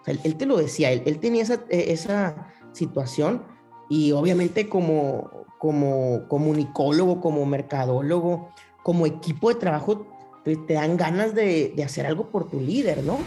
[0.06, 3.44] él, te lo decía, él, tenía esa, e, esa, situación
[3.88, 8.50] y obviamente como, como comunicólogo, como mercadólogo,
[8.82, 10.08] como equipo de trabajo,
[10.44, 13.20] te, dan ganas de, hacer algo por tu líder, ¿no?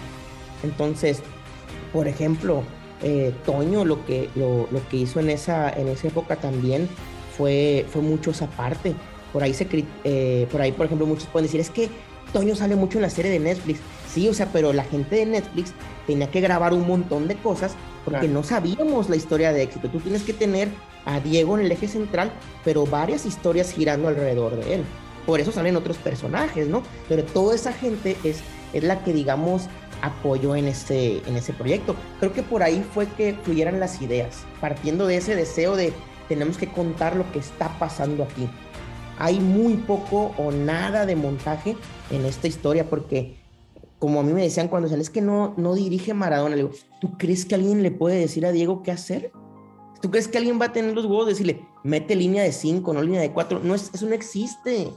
[0.63, 1.23] Entonces,
[1.93, 2.63] por ejemplo,
[3.03, 4.29] eh, Toño lo que,
[4.93, 6.89] hizo en esa, en época también
[7.37, 8.95] fue, fue mucho esa parte.
[9.33, 9.55] Por ahí,
[10.05, 11.89] eh, por ahí, por ejemplo, muchos pueden decir, es que
[12.33, 13.81] Toño sale mucho en la serie de Netflix.
[14.17, 15.75] Sí, o sea, pero la gente de Netflix
[16.07, 19.91] tenía que grabar un montón de cosas porque no sabíamos la historia de éxito.
[19.91, 20.71] Tú tienes que tener
[21.05, 22.33] a Diego en el eje central,
[22.65, 24.85] pero varias historias girando alrededor de él.
[25.27, 26.83] Por eso salen otros personajes, ¿no?
[27.11, 28.41] Pero toda esa gente es,
[28.73, 29.65] es la que, digamos,
[30.01, 31.95] apoyó en ese, en ese proyecto.
[32.19, 35.93] Creo que por ahí fue que fluyeran las ideas, partiendo de ese deseo de
[36.27, 38.49] tenemos que contar lo que está pasando aquí.
[39.19, 41.77] Hay muy poco o nada de montaje
[42.11, 43.45] en esta historia porque
[43.99, 46.57] como a mí me decían cuando salen, es que no, no dirige Maradona.
[46.57, 49.33] Le digo, ¿tú crees que alguien le puede decir a Diego qué hacer?
[50.03, 52.93] ¿Tú crees que alguien va a tener los huevos de decirle, mete línea de 5,
[52.93, 53.61] no línea de 4?
[53.63, 54.89] No, es, eso no existe.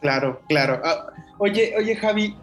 [0.00, 0.80] Claro, claro.
[0.82, 2.36] Ah, oye, oye, Javi,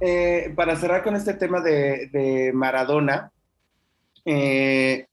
[0.00, 3.32] eh, para cerrar con este tema de, Maradona,
[4.26, 5.06] eh,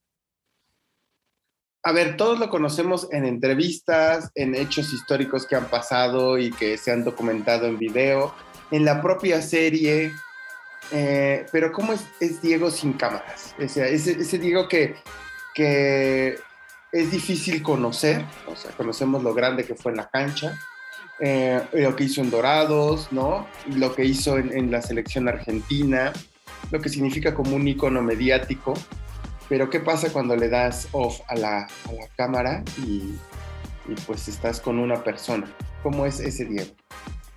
[1.82, 6.77] a ver, todos lo conocemos en entrevistas, en hechos históricos que han pasado y que
[6.77, 8.34] se han documentado en video
[8.71, 10.13] en la propia serie,
[10.91, 13.55] eh, pero ¿cómo es, Diego sin cámaras?
[13.63, 14.95] O sea, ese, Diego que,
[15.53, 16.39] que,
[16.91, 20.58] es difícil conocer, o sea, conocemos lo grande que fue en la cancha,
[21.19, 23.47] eh, lo que hizo en Dorados, ¿no?
[23.67, 26.13] Lo que hizo en, la selección argentina,
[26.71, 28.73] lo que significa como un icono mediático,
[29.47, 33.15] pero ¿qué pasa cuando le das off a la, a la cámara y,
[33.88, 35.47] y pues estás con una persona?
[35.84, 36.71] ¿Cómo es ese Diego?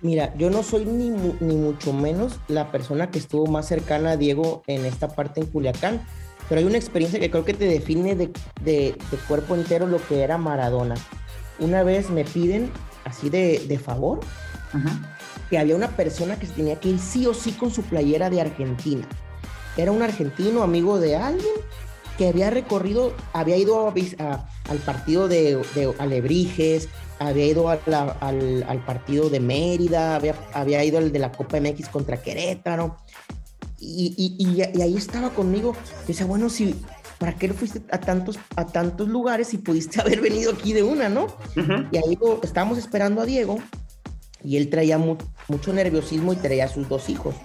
[0.03, 4.17] Mira, yo no soy ni, ni mucho menos la persona que estuvo más cercana a
[4.17, 6.05] Diego en esta parte en Culiacán,
[6.49, 8.97] pero hay una experiencia que creo que te define de, de,
[9.29, 10.95] cuerpo entero lo que era Maradona.
[11.57, 12.69] Una vez me piden,
[13.05, 14.19] así de, de favor,
[15.49, 18.41] que había una persona que tenía que ir sí o sí con su playera de
[18.41, 19.07] Argentina.
[19.77, 21.53] Era un argentino amigo de alguien
[22.17, 25.63] que había recorrido, había ido al partido de,
[25.97, 31.89] Alebrijes, había ido al, partido de Mérida, había, había ido al de la Copa MX
[31.89, 32.97] contra Querétaro.
[33.79, 35.75] Y, y, ahí estaba conmigo.
[36.07, 36.75] Dice, bueno, si,
[37.17, 41.09] ¿para qué fuiste a tantos, a tantos lugares y pudiste haber venido aquí de una,
[41.09, 41.27] no?
[41.91, 43.57] Y ahí estábamos esperando a Diego
[44.43, 47.35] y él traía mucho nerviosismo y traía a sus dos hijos.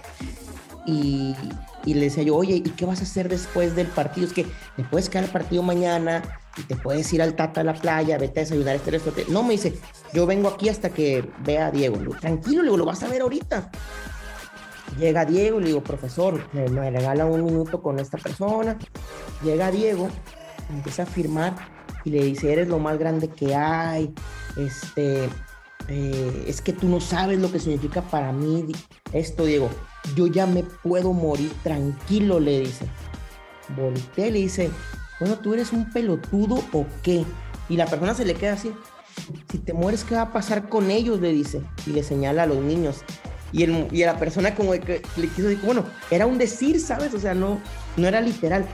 [0.85, 1.35] Y,
[1.85, 4.25] y, le decía yo, oye, ¿y qué vas a hacer después del partido?
[4.25, 6.23] Es que te puedes quedar al partido mañana
[6.57, 9.31] y te puedes ir al Tata a la playa, vete a desayunar este restaurante.
[9.31, 9.77] No, me dice,
[10.13, 11.97] yo vengo aquí hasta que vea a Diego.
[12.19, 13.71] Tranquilo, le digo, lo vas a ver ahorita.
[14.97, 18.77] Llega Diego, le digo, profesor, me, me regala un minuto con esta persona.
[19.43, 20.09] Llega Diego,
[20.69, 21.55] empieza a firmar
[22.03, 24.13] y le dice, eres lo más grande que hay,
[24.57, 25.29] este,
[25.87, 28.65] eh, es que tú no sabes lo que significa para mí
[29.13, 29.69] esto, Diego.
[30.15, 32.85] Yo ya me puedo morir tranquilo, le dice.
[33.75, 34.71] Voltea le dice,
[35.19, 37.25] bueno, ¿tú eres un pelotudo o qué?
[37.67, 38.73] Y la persona se le queda así.
[39.51, 41.19] Si te mueres, ¿qué va a pasar con ellos?
[41.19, 41.61] Le dice.
[41.85, 43.03] Y le señala a los niños.
[43.51, 46.79] Y, el, y a la persona como que le quiso decir, bueno, era un decir,
[46.79, 47.13] ¿sabes?
[47.13, 47.59] O sea, no,
[47.97, 48.65] no era literal.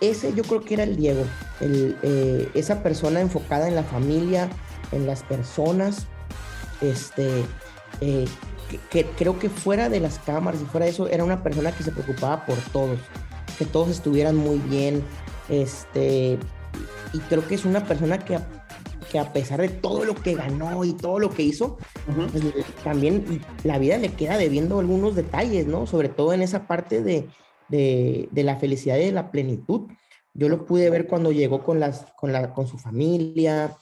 [0.00, 1.24] Ese yo creo que era el Diego,
[1.60, 4.48] eh, esa persona enfocada en la familia,
[4.90, 6.06] en las personas,
[6.80, 7.44] este,
[8.00, 8.24] eh,
[8.90, 11.84] que, creo que fuera de las cámaras y fuera de eso, era una persona que
[11.84, 12.98] se preocupaba por todos,
[13.58, 15.04] que todos estuvieran muy bien,
[15.52, 16.38] este,
[17.12, 18.38] y creo que es una persona que,
[19.10, 21.76] que a pesar de todo lo que ganó y todo lo que hizo,
[22.32, 22.42] pues,
[22.82, 25.86] también la vida le queda debiendo algunos detalles, ¿no?
[25.86, 27.28] Sobre todo en esa parte de,
[27.68, 29.88] de, de la felicidad y de la plenitud.
[30.34, 33.76] Yo lo pude ver cuando llegó con, las, con, la, con su familia,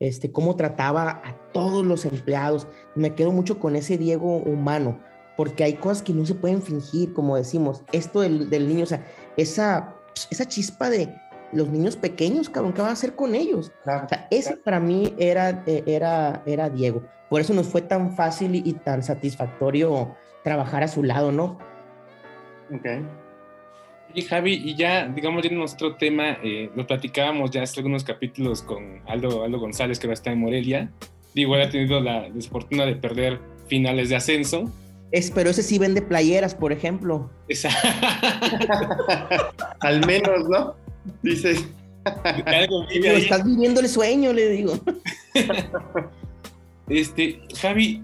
[0.00, 2.66] este, cómo trataba a todos los empleados.
[2.96, 5.00] Me quedo mucho con ese Diego humano,
[5.36, 7.84] porque hay cosas que no se pueden fingir, como decimos.
[7.92, 9.06] Esto del, niño, o sea,
[9.36, 9.94] esa,
[10.30, 11.14] esa chispa de
[11.52, 13.72] los niños pequeños, cabrón, ¿qué va a hacer con ellos?
[13.84, 17.02] o sea, ese para mí era, eh, era, era Diego.
[17.28, 21.58] Por eso nos fue tan fácil y, y tan satisfactorio trabajar a su lado, ¿no?
[22.74, 22.86] Ok.
[24.14, 28.62] Y Javi, y ya, digamos, en nuestro tema, eh, lo platicábamos ya hace algunos capítulos
[28.62, 30.90] con Aldo, Aldo González, que va a estar en Morelia.
[31.34, 34.70] Digo, ha tenido la desfortuna de perder finales de ascenso.
[35.12, 37.30] Es, pero ese sí vende playeras, por ejemplo.
[37.48, 37.88] Exacto.
[39.80, 40.74] Al menos, ¿no?
[41.22, 41.64] Dices.
[42.04, 44.78] estás viviendo el sueño, le digo.
[46.88, 48.02] este, Javi,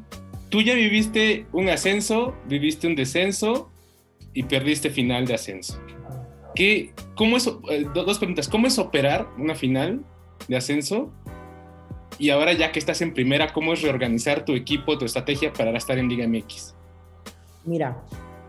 [0.50, 3.70] tú ya viviste un ascenso, viviste un descenso
[4.34, 5.80] y perdiste final de ascenso.
[7.14, 10.04] ¿Cómo es, eh, dos preguntas, ¿cómo es operar una final
[10.48, 11.12] de ascenso?
[12.18, 15.76] Y ahora ya que estás en primera, ¿cómo es reorganizar tu equipo, tu estrategia para
[15.76, 16.74] estar en Liga MX?
[17.64, 18.02] Mira,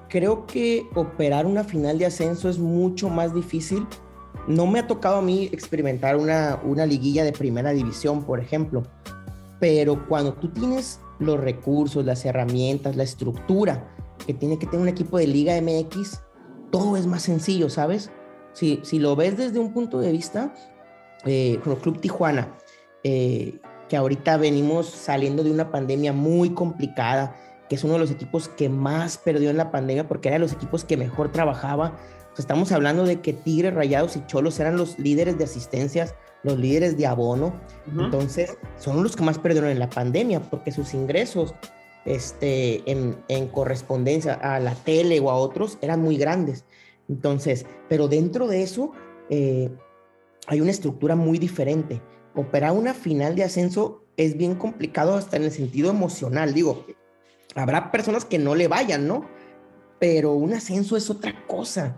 [0.10, 3.86] creo que operar una final de ascenso es mucho más difícil.
[4.48, 8.84] No me ha tocado a mí experimentar una, una liguilla de primera división, por ejemplo,
[9.60, 13.88] pero cuando tú tienes los recursos, las herramientas, la estructura
[14.26, 16.22] que tiene que tener un equipo de Liga MX,
[16.72, 18.10] todo es más sencillo, ¿sabes?
[18.54, 20.54] Si, si lo ves desde un punto de vista,
[21.26, 22.56] eh, Club Tijuana,
[23.04, 27.36] eh, que ahorita venimos saliendo de una pandemia muy complicada,
[27.70, 30.40] que es uno de los equipos que más perdió en la pandemia porque era de
[30.40, 31.96] los equipos que mejor trabajaba.
[32.38, 36.98] estamos hablando de que Tigres, Rayados y Cholos eran los líderes de asistencias, los líderes
[36.98, 37.54] de abono.
[37.98, 41.54] Entonces, son los que más perdieron en la pandemia porque sus ingresos
[42.06, 46.66] este, en, correspondencia a la tele o a otros eran muy grandes.
[47.08, 48.94] Entonces, pero dentro de eso
[49.30, 49.70] eh,
[50.48, 52.02] hay una estructura muy diferente.
[52.36, 56.54] Operar una final de ascenso es bien complicado hasta en el sentido emocional.
[56.54, 56.86] Digo,
[57.56, 59.26] habrá personas que no le vayan, ¿no?
[60.00, 61.98] Pero un ascenso es otra cosa.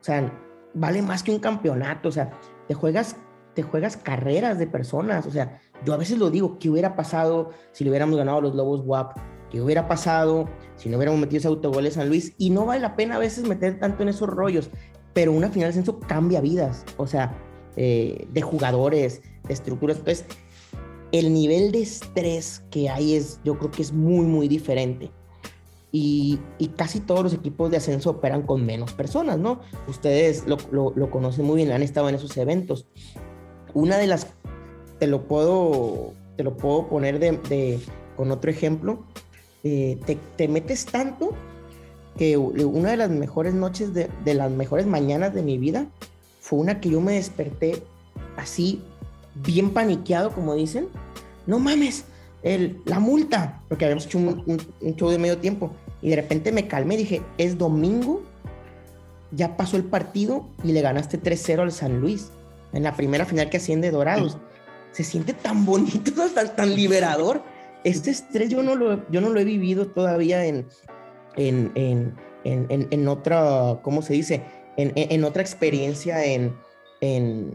[0.00, 0.32] O sea,
[0.74, 2.08] vale más que un campeonato.
[2.08, 2.30] O sea,
[2.68, 3.16] te juegas,
[3.54, 5.26] te juegas carreras de personas.
[5.26, 8.42] O sea, yo a veces lo digo, ¿qué hubiera pasado si le hubiéramos ganado a
[8.42, 9.18] los Lobos WAP?
[9.50, 12.34] ¿Qué hubiera pasado si no hubiéramos metido ese autogol de San Luis?
[12.38, 14.70] Y no vale la pena a veces meter tanto en esos rollos,
[15.12, 17.36] pero una final de ascenso cambia vidas, o sea,
[17.76, 19.98] eh, de jugadores, de estructuras.
[19.98, 20.24] Entonces,
[21.12, 25.10] el nivel de estrés que hay es, yo creo que es muy, muy diferente.
[25.94, 26.40] Y,
[26.76, 29.60] casi todos los equipos de ascenso operan con menos personas, ¿no?
[29.86, 32.86] Ustedes lo, lo, conocen muy bien, han estado en esos eventos.
[33.74, 34.28] Una de las,
[34.98, 37.78] te lo puedo, te lo puedo poner de,
[38.16, 39.04] con otro ejemplo,
[39.64, 39.98] eh,
[40.36, 41.34] te, metes tanto
[42.16, 45.88] que una de las mejores noches, de, las mejores mañanas de mi vida,
[46.40, 47.82] fue una que yo me desperté
[48.36, 48.82] así,
[49.34, 50.88] bien paniqueado, como dicen.
[51.46, 52.04] No mames,
[52.42, 54.58] el, la multa, porque habíamos hecho un,
[54.96, 55.72] show de medio tiempo.
[56.00, 58.22] Y de repente me calmé y dije, es domingo,
[59.30, 62.30] ya pasó el partido y le ganaste 3-0 al San Luis
[62.72, 64.38] en la primera final que asciende Dorados.
[64.92, 67.42] Se siente tan bonito, tan, tan liberador.
[67.84, 70.66] Este estrés yo no lo, yo no lo he vivido todavía en,
[71.36, 72.14] en, en,
[72.44, 74.42] en, en otra, ¿cómo se dice?
[74.76, 76.56] En, otra experiencia en,
[77.02, 77.52] en,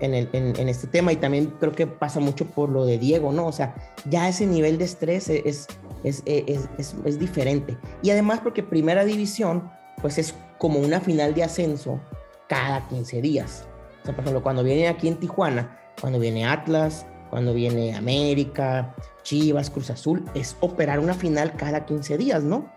[0.00, 3.46] el, en, este tema y también creo que pasa mucho por lo de Diego, ¿no?
[3.46, 3.74] O sea,
[4.10, 5.68] ya ese nivel de estrés es,
[6.02, 6.68] es, es,
[7.04, 7.78] es, diferente.
[8.02, 9.70] Y además porque Primera División,
[10.02, 12.00] pues es como una final de ascenso
[12.48, 13.66] cada 15 días.
[14.02, 18.96] O sea, por ejemplo, cuando viene aquí en Tijuana, cuando viene Atlas, cuando viene América,
[19.22, 22.68] Chivas, Cruz Azul, es operar una final cada 15 días, ¿no?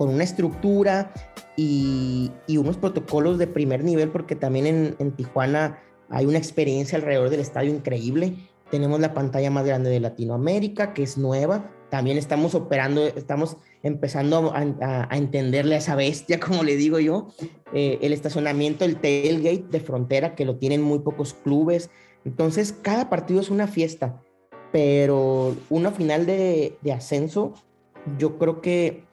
[0.00, 1.12] Con una estructura
[1.58, 5.78] y, unos protocolos de primer nivel, porque también en, Tijuana
[6.08, 8.34] hay una experiencia alrededor del estadio increíble.
[8.70, 11.70] Tenemos la pantalla más grande de Latinoamérica, que es nueva.
[11.90, 17.28] También estamos operando, estamos empezando a, entenderle a esa bestia, como le digo yo.
[17.74, 21.90] Eh, el estacionamiento, el tailgate de frontera, que lo tienen muy pocos clubes.
[22.24, 24.18] Entonces, cada partido es una fiesta,
[24.72, 27.52] pero una final de, de ascenso,
[28.16, 29.09] yo creo que,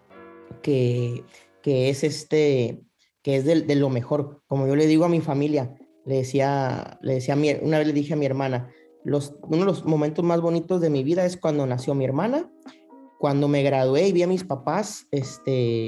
[0.61, 1.23] que
[1.67, 2.79] que es este,
[3.21, 4.41] que es de, lo mejor.
[4.47, 5.75] Como yo le digo a mi familia,
[6.05, 8.69] le decía, le decía una vez le dije a mi hermana,
[9.03, 12.49] los, uno de los momentos más bonitos de mi vida es cuando nació mi hermana,
[13.19, 15.87] cuando me gradué y vi a mis papás, este,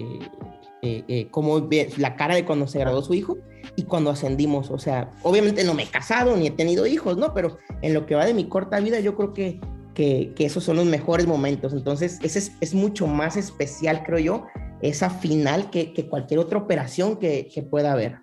[0.82, 1.66] eh, eh, como
[1.98, 3.38] la cara de cuando se graduó su hijo
[3.78, 4.72] y cuando ascendimos.
[4.72, 7.34] O sea, obviamente no me he casado ni he tenido hijos, ¿no?
[7.34, 9.62] Pero en lo que va de mi corta vida, yo creo que,
[10.00, 11.74] que, esos son los mejores momentos.
[11.74, 14.48] Entonces, ese es, es mucho más especial, creo yo,
[14.82, 18.20] esa final que, cualquier otra operación que, pueda haber.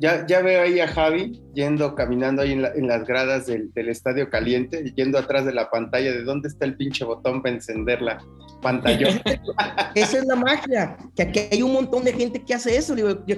[0.00, 4.92] Ya, ya veo ahí a Javi yendo, caminando ahí en, las gradas del, estadio caliente,
[4.96, 8.20] yendo atrás de la pantalla, ¿de dónde está el pinche botón para encender la
[8.60, 9.08] pantalla?
[9.94, 12.96] Esa es la magia, que aquí hay un montón de gente que hace eso.
[12.96, 13.36] yo,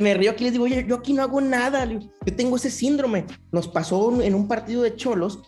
[0.00, 2.70] me río aquí y les digo, oye, yo aquí no hago nada, yo tengo ese
[2.70, 3.24] síndrome.
[3.50, 5.42] Nos pasó en un partido de cholos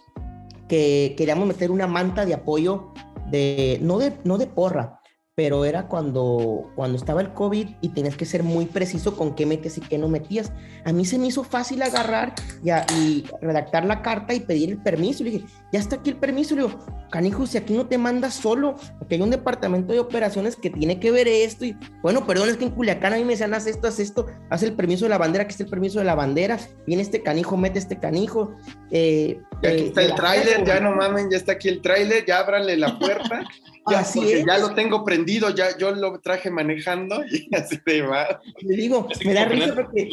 [0.71, 2.93] que queríamos meter una manta de apoyo,
[3.29, 5.01] de, no, de, no de porra,
[5.35, 9.47] pero era cuando, cuando estaba el COVID y tenías que ser muy preciso con qué
[9.47, 10.53] metes y qué no metías.
[10.85, 14.79] A mí se me hizo fácil agarrar y, y redactar la carta y pedir el
[14.79, 15.25] permiso.
[15.25, 16.55] Le dije, ya está aquí el permiso.
[16.55, 16.79] Le digo,
[17.11, 21.01] canijo, si aquí no te mandas solo, porque hay un departamento de operaciones que tiene
[21.01, 21.65] que ver esto.
[21.65, 24.27] Y bueno, perdón, es que en Culiacán a mí me decían, haz esto, haz esto,
[24.51, 26.59] haz el permiso de la bandera, que es el permiso de la bandera.
[26.87, 28.53] Viene este canijo, mete este canijo.
[28.91, 32.39] Eh, y aquí está el tráiler, ya no mamen, ya está aquí el tráiler, ya
[32.41, 33.43] ábranle la puerta.
[33.91, 34.45] Ya, así es.
[34.47, 38.41] ya lo tengo prendido, ya yo lo traje manejando y así te va.
[38.61, 40.07] Le digo, me da risa porque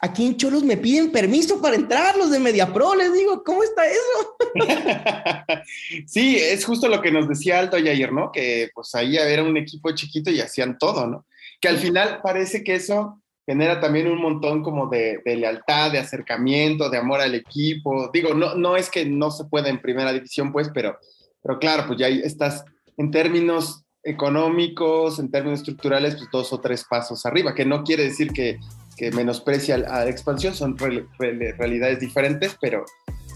[0.00, 3.82] aquí, en Cholos me piden permiso para entrar los de MediaPro, les digo, ¿cómo está
[3.86, 4.36] eso?
[6.06, 8.32] sí, es justo lo que nos decía Alto ayer, ¿no?
[8.32, 11.26] Que pues ahí era un equipo chiquito y hacían todo, ¿no?
[11.60, 15.98] Que al final parece que eso genera también un montón como de, de, lealtad, de
[15.98, 18.10] acercamiento, de amor al equipo.
[18.12, 20.98] Digo, no, no es que no se pueda en primera división, pues, pero
[21.44, 22.64] pero claro, pues ya estás
[22.96, 28.04] en términos económicos, en términos estructurales, pues dos o tres pasos arriba, que no quiere
[28.04, 28.58] decir que,
[28.96, 32.84] que menosprecia a la expansión, son realidades diferentes, pero,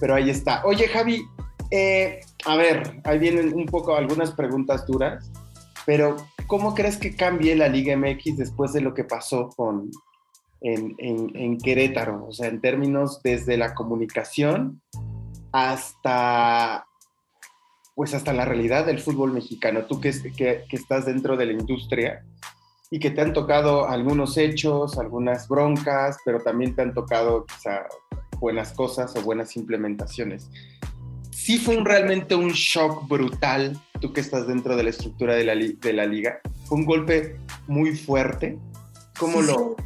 [0.01, 0.65] pero ahí está.
[0.65, 1.23] Oye, Javi,
[1.71, 5.31] eh, a ver, ahí vienen un poco algunas preguntas duras,
[5.85, 6.17] pero
[6.49, 9.91] ¿cómo crees que cambie la Liga MX después de lo que pasó con,
[10.61, 12.27] en, en, en Querétaro?
[12.27, 14.83] O sea, en términos desde la comunicación
[15.53, 16.85] hasta
[17.99, 19.87] pues hasta la realidad del fútbol mexicano.
[19.87, 22.25] Tú que, que, estás dentro de la industria
[22.93, 27.89] y que te han tocado algunos hechos, algunas broncas, pero también te han tocado quizá
[28.39, 30.49] buenas cosas o buenas implementaciones.
[31.39, 35.45] Sí fue un, realmente un shock brutal, tú que estás dentro de la estructura de
[35.45, 36.41] la, de la liga.
[36.65, 37.37] Fue un golpe
[37.69, 38.59] muy fuerte.
[39.19, 39.77] ¿Cómo lo...?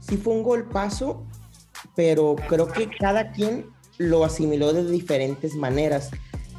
[0.00, 1.26] sí fue un golpazo,
[1.94, 3.66] pero creo que cada quien
[3.98, 6.10] lo asimiló de diferentes maneras.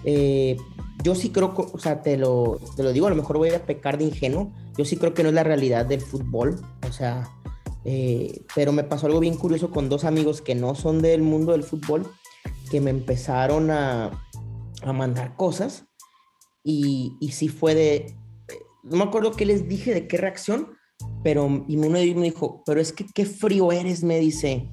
[0.03, 0.55] Eh,
[1.03, 3.65] yo sí creo, o sea, te lo, te lo digo, a lo mejor voy a
[3.65, 7.27] pecar de ingenuo, yo sí creo que no es la realidad del fútbol, o sea,
[7.83, 11.51] eh, pero me pasó algo bien curioso con dos amigos que no son del mundo
[11.51, 12.07] del fútbol,
[12.69, 14.11] que me empezaron a,
[14.83, 15.85] a mandar cosas
[16.63, 18.15] y, y sí fue de,
[18.83, 20.69] no me acuerdo qué les dije, de qué reacción,
[21.23, 24.69] pero y uno de ellos me dijo, pero es que qué frío eres, me dice,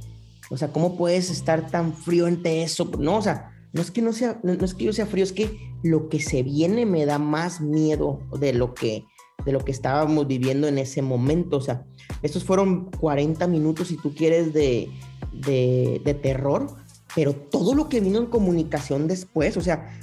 [0.50, 2.90] o sea, ¿cómo puedes estar tan frío ante eso?
[2.98, 5.32] No, o sea, no es que no sea, no, es que yo sea frío, es
[5.32, 9.04] que lo que se viene me da más miedo de lo que
[9.44, 11.56] de lo que estábamos viviendo en ese momento.
[11.56, 11.84] O sea,
[12.22, 14.88] estos fueron 40 minutos, si tú quieres, de,
[15.32, 16.68] de, terror,
[17.14, 19.98] pero todo lo que vino en comunicación después, o sea,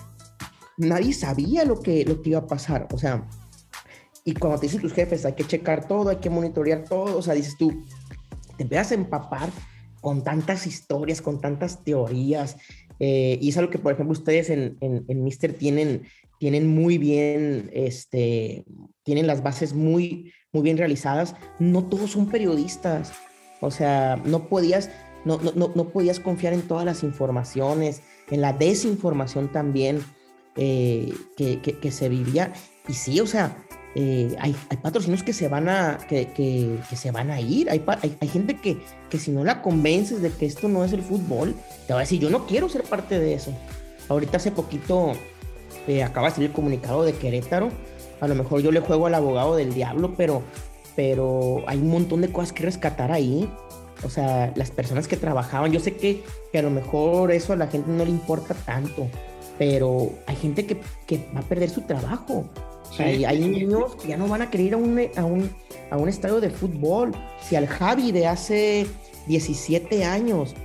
[0.78, 2.88] nadie sabía lo que, lo que iba a pasar.
[2.92, 3.28] O sea,
[4.24, 7.22] y cuando te dicen tus jefes, hay que checar todo, hay que monitorear todo, o
[7.22, 7.84] sea, dices tú,
[8.58, 9.50] te empiezas a empapar
[10.02, 12.58] con tantas historias, con tantas teorías.
[13.00, 16.04] Eh, y es algo que, por ejemplo, ustedes en, en, en Mister tienen,
[16.40, 18.66] tienen muy bien, este,
[19.04, 21.36] tienen las bases muy, muy bien realizadas.
[21.60, 23.14] No todos son periodistas.
[23.62, 24.90] O sea, no podías,
[25.26, 30.04] no, no, no podías confiar en todas las informaciones, en la desinformación también
[30.56, 32.54] eh, que, que, se vivía.
[32.88, 33.58] Y sí, o sea,
[33.96, 37.70] eh, hay, patrocinios que se van a, que, que se van a ir.
[37.70, 38.78] Hay, hay, hay, gente que,
[39.10, 41.56] que si no la convences de que esto no es el fútbol,
[41.88, 43.54] te va a decir, yo no quiero ser parte de eso.
[44.10, 45.14] Ahorita hace poquito
[45.88, 47.70] eh, acaba de salir el comunicado de Querétaro.
[48.22, 50.44] A lo mejor yo le juego al abogado del diablo, pero,
[50.96, 53.50] pero hay un montón de cosas que rescatar ahí.
[54.04, 57.56] O sea, las personas que trabajaban, yo sé que, que a lo mejor eso a
[57.56, 59.08] la gente no le importa tanto,
[59.58, 62.46] pero hay gente que, que va a perder su trabajo.
[62.96, 63.04] Sí.
[63.04, 65.50] Hay, hay, niños que ya no van a querer ir a un, a, un,
[65.92, 67.12] a un estadio de fútbol.
[67.42, 68.88] Si al Javi de hace
[69.28, 70.56] 17 años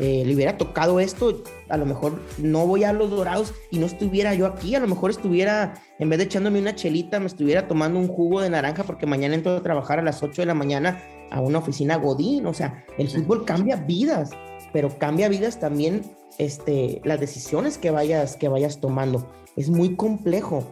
[0.00, 3.86] eh, le hubiera tocado esto, a lo mejor no voy a los dorados y no
[3.86, 7.66] estuviera yo aquí, a lo mejor estuviera, en vez de echándome una chelita, me estuviera
[7.66, 10.54] tomando un jugo de naranja porque mañana entro a trabajar a las 8 de la
[10.54, 12.46] mañana a una oficina Godín.
[12.46, 14.30] O sea, el fútbol cambia vidas,
[14.72, 16.02] pero cambia vidas también
[16.38, 19.30] este, las decisiones que vayas, que vayas tomando.
[19.56, 20.64] Es muy complejo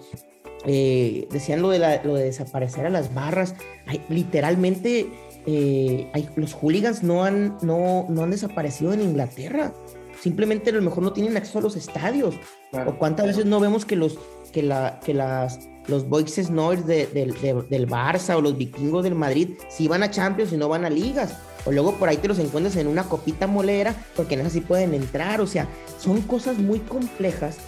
[0.69, 3.55] eh, decían lo de, la, lo de, desaparecer a las barras.
[3.87, 5.09] Hay, literalmente,
[5.47, 9.73] eh, hay, los hooligans no han, no, no han desaparecido en Inglaterra.
[10.21, 12.35] Simplemente a lo mejor no tienen acceso a los estadios.
[12.71, 12.91] Claro.
[12.91, 14.19] O cuántas veces no vemos que los,
[14.53, 19.05] que la, que las, los Boixes Noires de, de, de, del Barça o los vikingos
[19.05, 21.37] del Madrid sí van a Champions y no van a ligas.
[21.65, 24.61] O luego por ahí te los encuentras en una copita molera porque en esa sí
[24.61, 25.41] pueden entrar.
[25.41, 25.69] O sea,
[25.99, 27.59] son cosas muy complejas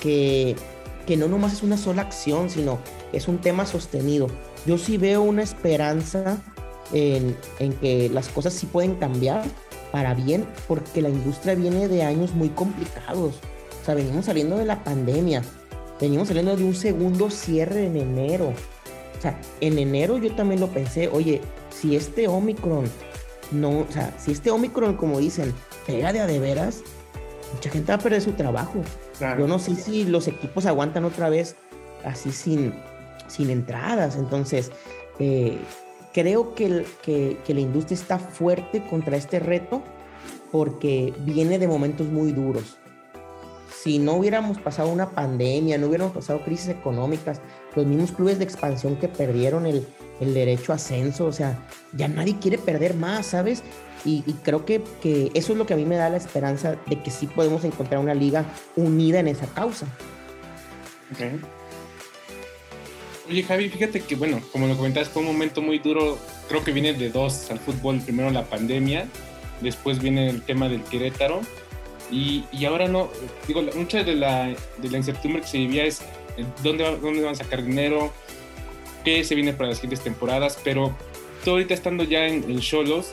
[0.00, 0.56] que,
[1.06, 2.78] que no nomás es una sola acción, sino
[3.12, 4.28] es un tema sostenido.
[4.66, 6.38] Yo sí veo una esperanza
[6.92, 9.44] en, en, que las cosas sí pueden cambiar
[9.90, 13.40] para bien, porque la industria viene de años muy complicados.
[13.82, 15.42] O sea, venimos saliendo de la pandemia,
[16.00, 18.52] venimos saliendo de un segundo cierre en enero.
[19.18, 21.40] O sea, en enero yo también lo pensé, oye,
[21.70, 22.86] si este Omicron
[23.52, 25.52] no, o sea, si este Omicron, como dicen,
[25.86, 26.82] pega de a de veras,
[27.52, 28.80] mucha gente va a perder su trabajo.
[29.18, 29.40] Claro.
[29.40, 31.56] Yo no sé si los equipos aguantan otra vez
[32.04, 32.74] así sin,
[33.26, 34.16] sin entradas.
[34.16, 34.70] Entonces,
[35.18, 35.58] eh,
[36.14, 39.82] creo que, que, que, la industria está fuerte contra este reto
[40.52, 42.78] porque viene de momentos muy duros.
[43.82, 47.40] Si no hubiéramos pasado una pandemia, no hubiéramos pasado crisis económicas,
[47.74, 49.86] los mismos clubes de expansión que perdieron el,
[50.20, 53.62] el derecho a ascenso, o sea, ya nadie quiere perder más, ¿sabes?
[54.04, 57.02] Y, creo que, que, eso es lo que a mí me da la esperanza de
[57.02, 58.44] que sí podemos encontrar una liga
[58.76, 59.86] unida en esa causa.
[63.28, 66.18] Oye, Javi, fíjate que, bueno, como lo comentabas, fue un momento muy duro.
[66.48, 68.00] Creo que viene de dos al fútbol.
[68.00, 69.06] Primero la pandemia,
[69.60, 71.40] después viene el tema del Querétaro.
[72.10, 73.08] Y, ahora no,
[73.46, 76.02] digo, mucha de la, incertidumbre que se vivía es
[76.62, 78.12] dónde, va, dónde van a sacar dinero,
[79.04, 80.58] qué se viene para las siguientes temporadas.
[80.64, 80.96] Pero
[81.44, 83.12] tú ahorita estando ya en Cholos,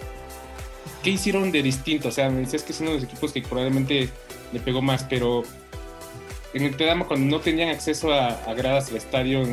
[1.03, 2.09] ¿qué hicieron de distinto?
[2.09, 4.09] O sea, me decías que es uno de los equipos que probablemente
[4.51, 5.43] le pegó más, pero
[6.53, 9.43] en el Tedama, cuando no tenían acceso a, gradas al estadio,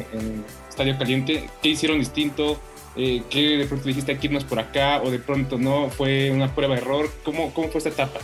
[0.69, 2.59] Estadio Caliente, ¿qué hicieron distinto?
[2.97, 5.91] Eh, ¿Qué de pronto dijiste aquí irnos por acá o de pronto no?
[5.91, 7.11] ¿Fue una prueba error?
[7.25, 8.21] ¿Cómo, ¿Cómo fue esta etapa?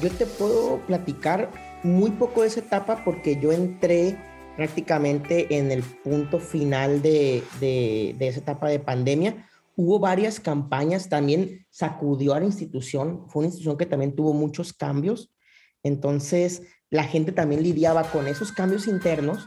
[0.00, 1.50] Yo te puedo platicar
[1.82, 4.16] muy poco de esa etapa porque yo entré
[4.56, 9.46] prácticamente en el punto final de, de, de esa etapa de pandemia
[9.80, 14.74] hubo varias campañas, también sacudió a la institución, fue una institución que también tuvo muchos
[14.74, 15.32] cambios,
[15.82, 19.46] entonces la gente también lidiaba con esos cambios internos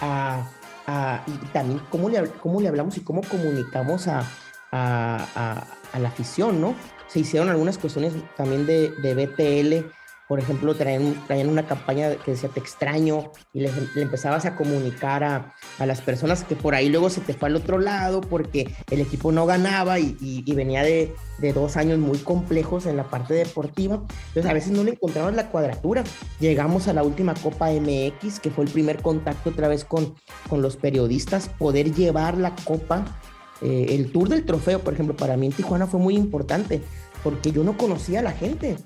[0.00, 0.50] a,
[0.88, 4.28] a, y también cómo le, cómo le hablamos y cómo comunicamos a,
[4.72, 5.64] a,
[5.98, 6.74] la afición, ¿no?
[7.08, 9.90] Se hicieron algunas cuestiones también de, de BTL
[10.28, 14.54] por ejemplo, traían, traían, una campaña que decía te extraño y le, le empezabas a
[14.54, 18.20] comunicar a, a, las personas que por ahí luego se te fue al otro lado
[18.20, 22.98] porque el equipo no ganaba y, y, venía de, de, dos años muy complejos en
[22.98, 24.02] la parte deportiva.
[24.28, 26.04] Entonces a veces no le encontramos la cuadratura.
[26.40, 30.14] Llegamos a la última Copa MX, que fue el primer contacto otra vez con,
[30.50, 33.18] con los periodistas, poder llevar la Copa.
[33.62, 36.82] Eh, el tour del trofeo, por ejemplo, para mí en Tijuana fue muy importante
[37.24, 38.76] porque yo no conocía a la gente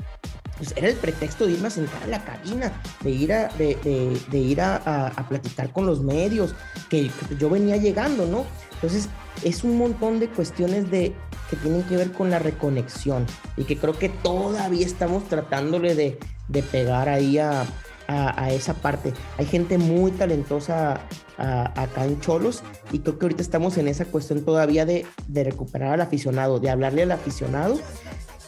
[0.58, 3.76] pues era el pretexto de irme a sentar a la cabina, de ir a, de,
[3.82, 6.54] de, de ir a, a, a, platicar con los medios,
[6.88, 8.44] que, que, yo venía llegando, ¿no?
[8.74, 9.08] Entonces,
[9.42, 11.14] es un montón de cuestiones de,
[11.50, 16.18] que tienen que ver con la reconexión y que creo que todavía estamos tratándole de,
[16.48, 17.64] de pegar ahí a,
[18.06, 19.12] a, esa parte.
[19.38, 21.00] Hay gente muy talentosa
[21.38, 22.62] acá en Cholos
[22.92, 26.70] y creo que ahorita estamos en esa cuestión todavía de, de recuperar al aficionado, de
[26.70, 27.78] hablarle al aficionado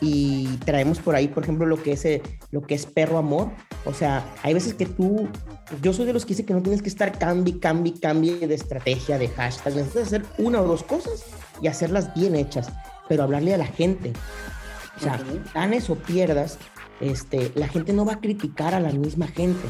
[0.01, 3.51] y traemos por ahí, por ejemplo, lo que es, eh, lo que es perro amor.
[3.85, 5.29] O sea, hay veces que tú,
[5.83, 8.55] yo soy de los que dice que no tienes que estar cambi, cambi, cambie de
[8.55, 9.75] estrategia, de hashtag.
[9.75, 11.25] Necesitas hacer una o dos cosas
[11.63, 12.71] y hacerlas bien hechas,
[13.09, 14.13] pero hablarle a la gente.
[14.97, 15.19] O sea,
[15.55, 16.59] ganes o pierdas,
[17.01, 19.67] este, la gente no va a criticar a la misma gente.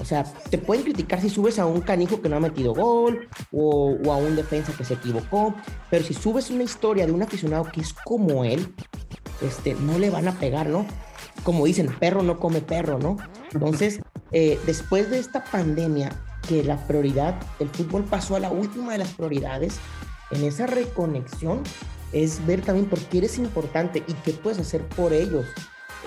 [0.00, 3.28] O sea, te pueden criticar si subes a un canijo que no ha metido gol
[3.52, 5.54] o, a un defensa que se equivocó,
[5.90, 8.74] pero si subes una historia de un aficionado que es como él,
[9.42, 10.86] este, no le van a pegar, ¿no?
[11.42, 13.18] Como dicen, perro no come perro, ¿no?
[13.52, 14.00] Entonces,
[14.32, 16.10] eh, después de esta pandemia,
[16.48, 19.78] que la prioridad, el fútbol pasó a la última de las prioridades,
[20.30, 21.62] en esa reconexión
[22.12, 25.46] es ver también por qué eres importante y qué puedes hacer por ellos.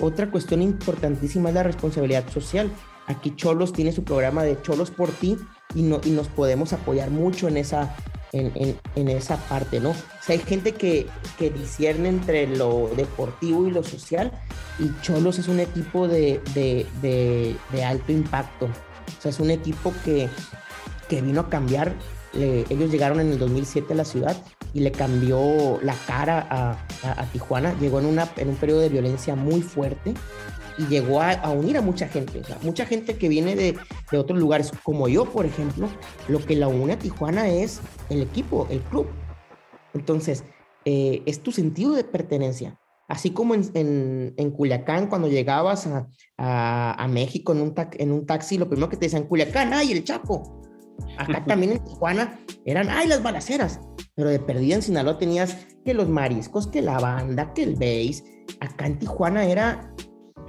[0.00, 2.70] Otra cuestión importantísima es la responsabilidad social.
[3.06, 5.36] Aquí Cholos tiene su programa de Cholos por ti
[5.74, 7.94] y, no, y nos podemos apoyar mucho en esa,
[8.32, 9.90] en, en, esa parte, ¿no?
[9.90, 11.06] O sea, hay gente que,
[11.38, 14.32] que discierne entre lo deportivo y lo social
[14.78, 18.66] y Cholos es un equipo de, de, de, de alto impacto.
[18.66, 20.28] O sea, es un equipo que,
[21.08, 21.92] que vino a cambiar.
[22.32, 24.36] ellos llegaron en el 2007 a la ciudad
[24.72, 26.70] y le cambió la cara a,
[27.06, 27.74] a, a Tijuana.
[27.80, 30.14] Llegó en, una, en un periodo de violencia muy fuerte
[30.78, 32.40] y llegó a, unir a mucha gente.
[32.40, 33.76] O sea, mucha gente que viene de,
[34.10, 35.88] de, otros lugares, como yo, por ejemplo,
[36.28, 39.06] lo que la une a Tijuana es el equipo, el club.
[39.94, 40.44] Entonces,
[40.84, 42.78] eh, es tu sentido de pertenencia.
[43.06, 46.08] Así como en, en, en Culiacán, cuando llegabas a,
[46.38, 49.92] a, a México en un, en un taxi, lo primero que te decían, Culiacán, ¡ay,
[49.92, 50.62] el Chapo!
[51.18, 53.80] Acá también en Tijuana eran, ¡ay, las balaceras!
[54.14, 58.24] Pero de perdida en Sinaloa tenías que los mariscos, que la banda, que el bass.
[58.60, 59.92] Acá en Tijuana era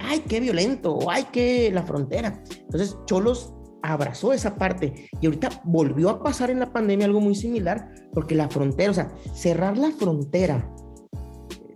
[0.06, 2.42] ay, qué violento, ay, qué la frontera.
[2.60, 3.52] Entonces, Cholos
[3.82, 8.34] abrazó esa parte y ahorita volvió a pasar en la pandemia algo muy similar, porque
[8.34, 10.72] la frontera, o sea, cerrar la frontera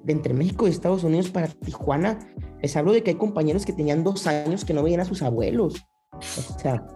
[0.02, 2.18] de entre México y Estados Unidos para Tijuana,
[2.62, 5.22] les hablo de que hay compañeros que tenían dos años que no veían a sus
[5.22, 5.86] abuelos.
[6.12, 6.86] O sea,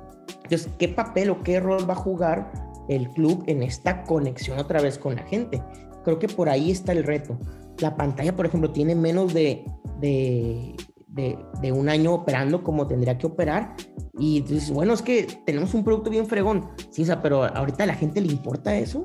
[0.78, 2.52] ¿qué papel o qué rol va a jugar
[2.88, 5.62] el club en esta conexión otra vez con la gente?
[6.04, 7.38] Creo que por ahí está el reto.
[7.78, 9.64] La pantalla, por ejemplo, tiene menos de,
[10.00, 10.76] de
[11.14, 13.74] de, un año operando como tendría que operar.
[14.18, 16.70] Y dices, bueno, es que tenemos un producto bien fregón.
[16.90, 19.04] Sí, o sea, pero ahorita a la gente le importa eso.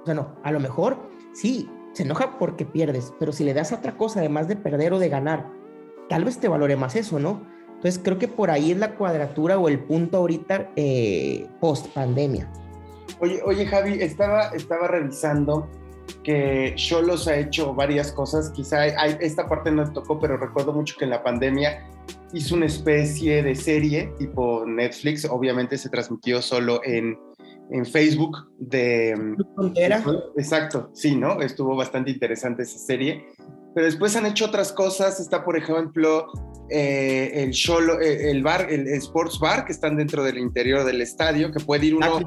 [0.00, 3.72] O sea, no, a lo mejor sí, se enoja porque pierdes, pero si le das
[3.72, 5.50] otra cosa además de perder o de ganar,
[6.08, 7.42] tal vez te valore más eso, ¿no?
[7.68, 12.50] Entonces creo que por ahí es la cuadratura o el punto ahorita eh, post pandemia.
[13.20, 15.68] Oye, oye Javi, estaba, estaba revisando
[16.22, 21.04] que Cholos ha hecho varias cosas, quizá esta parte no tocó, pero recuerdo mucho que
[21.04, 21.86] en la pandemia
[22.32, 27.16] hizo una especie de serie tipo Netflix, obviamente se transmitió solo en,
[27.70, 29.36] en Facebook de...
[29.54, 30.02] Frontera.
[30.36, 31.40] Exacto, sí, ¿no?
[31.40, 33.26] Estuvo bastante interesante esa serie.
[33.74, 36.26] Pero después han hecho otras cosas, está por ejemplo
[36.70, 41.00] eh, el, Cholo, eh, el bar, el Sports Bar, que están dentro del interior del
[41.00, 42.20] estadio, que puede ir uno...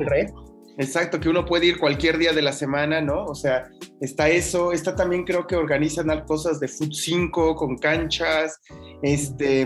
[0.77, 3.25] Exacto, que uno puede ir cualquier día de la semana, ¿no?
[3.25, 3.67] O sea,
[3.99, 8.59] está eso, está también creo que organizan cosas de Foot 5 con canchas,
[9.01, 9.65] este,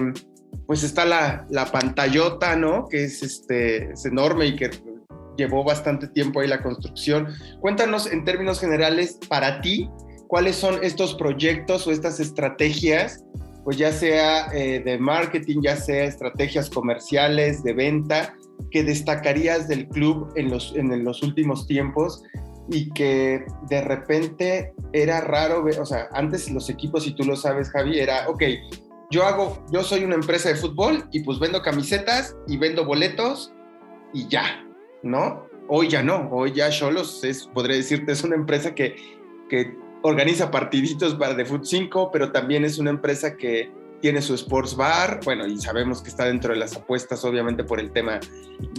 [0.66, 2.88] pues está la, la pantallota, ¿no?
[2.88, 4.70] Que es, este, es enorme y que
[5.38, 7.28] llevó bastante tiempo ahí la construcción.
[7.60, 9.90] Cuéntanos en términos generales, para ti,
[10.28, 13.26] cuáles son estos proyectos o estas estrategias,
[13.66, 18.34] pues ya sea eh, de marketing, ya sea estrategias comerciales, de venta,
[18.70, 22.24] que destacarías del club en los, en los últimos tiempos
[22.70, 27.70] y que de repente era raro o sea, antes los equipos, si tú lo sabes,
[27.70, 28.44] Javi, era, ok,
[29.10, 33.54] yo hago, yo soy una empresa de fútbol y pues vendo camisetas y vendo boletos
[34.14, 34.66] y ya,
[35.04, 35.46] ¿no?
[35.68, 38.96] Hoy ya no, hoy ya Cholos es, podría decirte, es una empresa que,
[39.50, 43.70] que organiza partiditos para de Foot 5, pero también es una empresa que
[44.02, 47.80] tiene su sports bar, bueno, y sabemos que está dentro de las apuestas, obviamente, por
[47.80, 48.20] el tema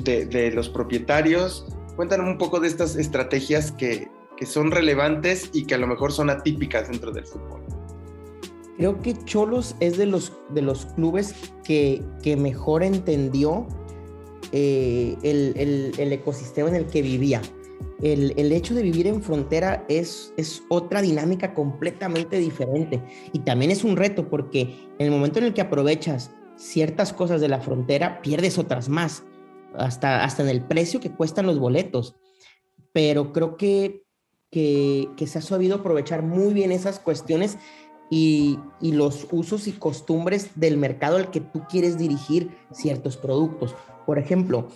[0.02, 1.66] de, los propietarios.
[1.96, 6.12] Cuéntanos un poco de estas estrategias que, que, son relevantes y que a lo mejor
[6.12, 7.62] son atípicas dentro del fútbol.
[8.76, 13.68] Creo que Cholos es de los, de los clubes que, que mejor entendió
[14.50, 17.40] eh, el, el, el ecosistema en el que vivía
[18.02, 23.02] el, hecho de vivir en frontera es, es otra dinámica completamente diferente.
[23.32, 24.62] Y también es un reto porque
[24.98, 29.24] en el momento en el que aprovechas ciertas cosas de la frontera, pierdes otras más,
[29.74, 32.16] hasta, hasta en el precio que cuestan los boletos.
[32.92, 34.04] Pero creo que,
[34.50, 37.56] que, que se ha sabido aprovechar muy bien esas cuestiones
[38.14, 43.74] y, los usos y costumbres del mercado al que tú quieres dirigir ciertos productos.
[44.04, 44.68] Por ejemplo,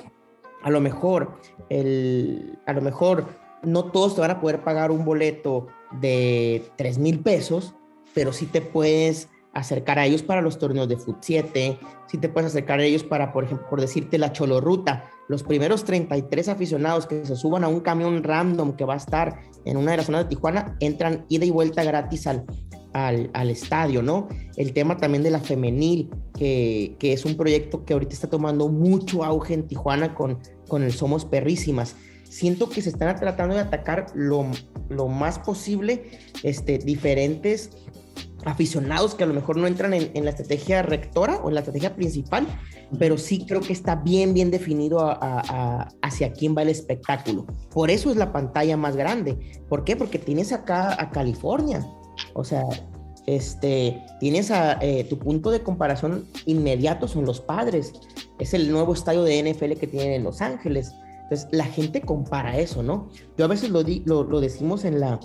[0.66, 1.30] a lo mejor,
[1.68, 3.28] el, a lo mejor
[3.62, 5.68] no todos te van a poder pagar un boleto
[6.00, 7.76] de 3 mil pesos,
[8.14, 12.28] pero sí te puedes acercar a ellos para los torneos de Foot 7, sí te
[12.28, 17.06] puedes acercar a ellos para, por ejemplo, por decirte la Cholorruta, los primeros 33 aficionados
[17.06, 20.06] que se suban a un camión random que va a estar en una de las
[20.06, 22.44] zonas de Tijuana, entran ida y vuelta gratis al,
[22.92, 24.26] al, estadio, ¿no?
[24.56, 28.68] El tema también de la femenil, que, que, es un proyecto que ahorita está tomando
[28.68, 30.38] mucho auge en Tijuana con,
[30.68, 31.96] con el Somos Perrísimas.
[32.24, 34.46] Siento que se están tratando de atacar lo,
[34.88, 36.10] lo más posible
[36.42, 37.70] este, diferentes
[38.46, 41.96] aficionados que a lo mejor no entran en, la estrategia rectora o en la estrategia
[41.96, 42.46] principal,
[42.96, 45.18] pero sí creo que está bien, bien definido
[46.00, 47.46] hacia quién va el espectáculo.
[47.72, 49.62] Por eso es la pantalla más grande.
[49.68, 49.96] ¿Por qué?
[49.96, 51.84] Porque tienes acá a California.
[52.34, 52.62] O sea,
[53.26, 57.92] este, tienes a eh, tu punto de comparación inmediato son los padres.
[58.38, 60.94] Es el nuevo estadio de NFL que tienen en Los Ángeles.
[61.24, 63.08] Entonces, la gente compara eso, ¿no?
[63.36, 63.82] Yo a veces lo,
[64.40, 65.18] decimos en la,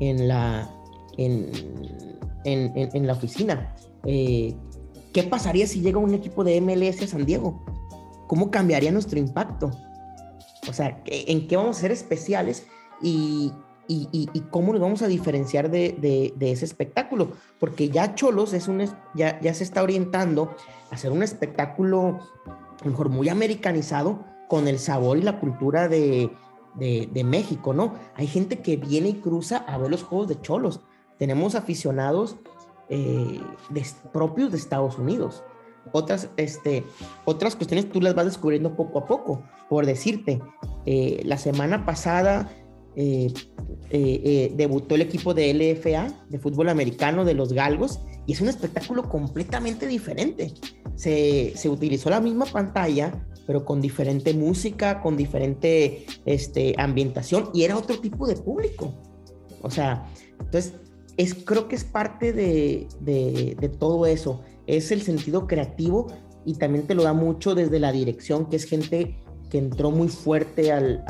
[0.00, 0.30] en
[3.10, 3.74] oficina.
[4.04, 4.56] Eh,
[5.12, 7.64] ¿Qué pasaría si llega un equipo de MLS a San Diego?
[8.26, 9.70] ¿Cómo cambiaría nuestro impacto?
[10.68, 12.66] O sea, ¿en qué vamos a ser especiales?
[13.00, 13.52] Y,
[13.88, 17.32] y, cómo nos vamos a diferenciar de, ese espectáculo?
[17.58, 20.54] Porque ya Cholos es un, ya, ya se está orientando
[20.90, 22.20] a hacer un espectáculo,
[22.84, 26.30] mejor muy americanizado, con el sabor y la cultura de,
[26.74, 27.94] de, México, ¿no?
[28.14, 30.80] Hay gente que viene y cruza a ver los juegos de Cholos
[31.18, 32.36] tenemos aficionados
[32.88, 33.40] eh,
[34.12, 35.42] propios de Estados Unidos.
[35.92, 36.84] Otras, este,
[37.24, 39.42] otras cuestiones tú las vas descubriendo poco a poco.
[39.68, 40.40] Por decirte,
[40.86, 42.50] eh, la semana pasada
[42.96, 48.48] eh, debutó el equipo de LFA, de fútbol americano, de los Galgos, y es un
[48.48, 50.52] espectáculo completamente diferente.
[50.94, 57.64] Se, se utilizó la misma pantalla, pero con diferente música, con diferente este, ambientación, y
[57.64, 58.94] era otro tipo de público.
[59.62, 60.06] O sea,
[60.40, 60.74] entonces
[61.16, 64.42] es, creo que es parte de, todo eso.
[64.66, 66.06] Es el sentido creativo
[66.44, 69.16] y también te lo da mucho desde la dirección, que es gente
[69.54, 71.04] que entró muy fuerte al,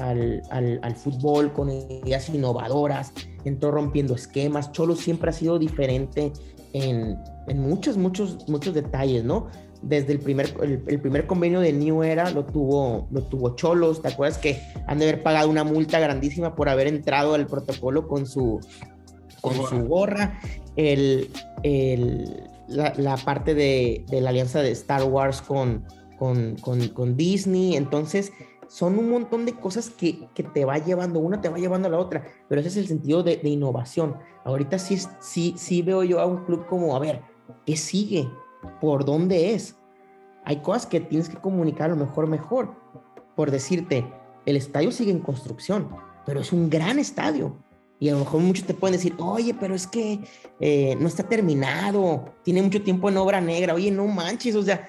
[0.96, 3.14] fútbol con ideas innovadoras,
[3.46, 4.70] entró rompiendo esquemas.
[4.70, 6.30] Cholo siempre ha sido diferente
[6.74, 7.16] en,
[7.54, 9.46] muchos, muchos, muchos detalles, ¿no?
[9.80, 14.02] Desde el primer, el, primer convenio de New Era lo tuvo, lo tuvo Cholos.
[14.02, 18.06] ¿Te acuerdas que han de haber pagado una multa grandísima por haber entrado al protocolo
[18.06, 18.60] con su,
[19.40, 20.38] con su gorra,
[20.76, 21.30] el,
[22.68, 25.86] la, parte de, la alianza de Star Wars con,
[26.18, 27.76] con, Disney.
[27.76, 28.32] Entonces,
[28.68, 31.98] son un montón de cosas que, te va llevando, una te va llevando a la
[31.98, 34.16] otra, pero ese es el sentido de, innovación.
[34.44, 37.22] Ahorita sí, sí, sí veo yo a un club como, a ver,
[37.66, 38.28] ¿qué sigue?
[38.80, 39.76] ¿Por dónde es?
[40.44, 42.74] Hay cosas que tienes que comunicar a lo mejor mejor.
[43.34, 44.06] Por decirte,
[44.46, 45.88] el estadio sigue en construcción,
[46.26, 47.56] pero es un gran estadio.
[48.00, 50.20] Y a lo mejor muchos te pueden decir, oye, pero es que
[50.60, 54.86] eh, no está terminado, tiene mucho tiempo en obra negra, oye, no manches, o sea,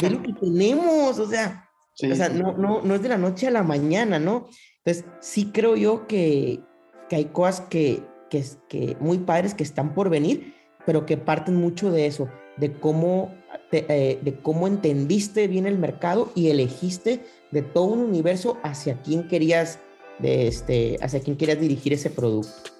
[0.00, 1.68] ve lo que tenemos, o sea,
[2.02, 4.48] o sea no, no, no es de la noche a la mañana, ¿no?
[4.84, 6.60] Entonces, sí creo yo que,
[7.08, 10.54] que hay cosas que, que, que, muy padres que están por venir,
[10.86, 13.34] pero que parten mucho de eso, de cómo,
[13.72, 19.28] eh, de cómo entendiste bien el mercado y elegiste de todo un universo hacia quién
[19.28, 19.78] querías
[20.18, 22.70] de este, hacia quién quieras dirigir ese producto.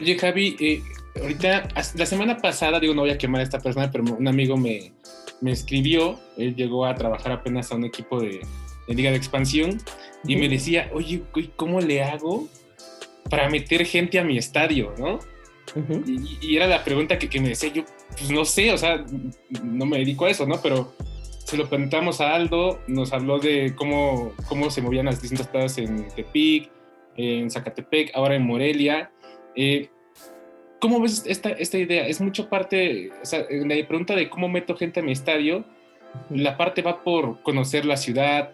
[0.00, 0.82] Oye, Javi, eh,
[1.20, 4.56] ahorita, la semana pasada, digo, no voy a quemar a esta persona, pero un amigo
[4.56, 4.92] me,
[5.40, 8.40] me escribió, él llegó a trabajar apenas a un equipo de,
[8.88, 9.78] Liga de Expansión
[10.24, 11.22] y me decía, oye,
[11.56, 12.48] ¿cómo le hago
[13.28, 15.18] para meter gente a mi estadio, no?
[16.06, 17.84] y, era la pregunta que, que, me decía yo,
[18.16, 19.04] pues no sé, o sea,
[19.62, 20.62] no me dedico a eso, ¿no?
[20.62, 20.94] Pero
[21.44, 25.78] se lo preguntamos a Aldo, nos habló de cómo, cómo se movían las distintas plazas
[25.78, 26.70] en Tepic,
[27.16, 29.10] en Zacatepec, ahora en Morelia.
[29.54, 29.88] Eh,
[30.80, 32.06] ¿Cómo ves esta, esta idea?
[32.06, 35.64] Es mucho parte, o sea, la pregunta de cómo meto gente a mi estadio,
[36.30, 38.52] la parte va por conocer la ciudad,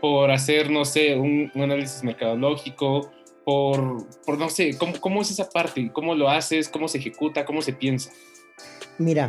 [0.00, 3.10] por hacer, no sé, un, análisis mercadológico,
[3.44, 5.90] por, por no sé, ¿cómo, ¿cómo, es esa parte?
[5.92, 6.68] ¿Cómo lo haces?
[6.68, 7.44] ¿Cómo se ejecuta?
[7.44, 8.10] ¿Cómo se piensa?
[8.98, 9.28] Mira,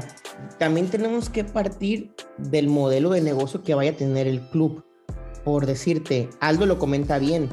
[0.60, 4.84] también tenemos que partir del modelo de negocio que vaya a tener el club.
[5.44, 7.50] Por decirte, Aldo lo comenta bien,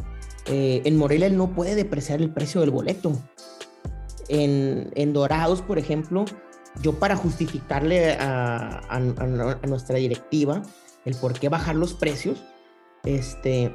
[0.47, 3.13] eh, en Morelia él no puede depreciar el precio del boleto.
[4.29, 6.25] En, Dorados, por ejemplo,
[6.81, 9.01] yo para justificarle a,
[9.67, 10.63] nuestra directiva
[11.05, 12.45] el por qué bajar los precios,
[13.05, 13.75] este,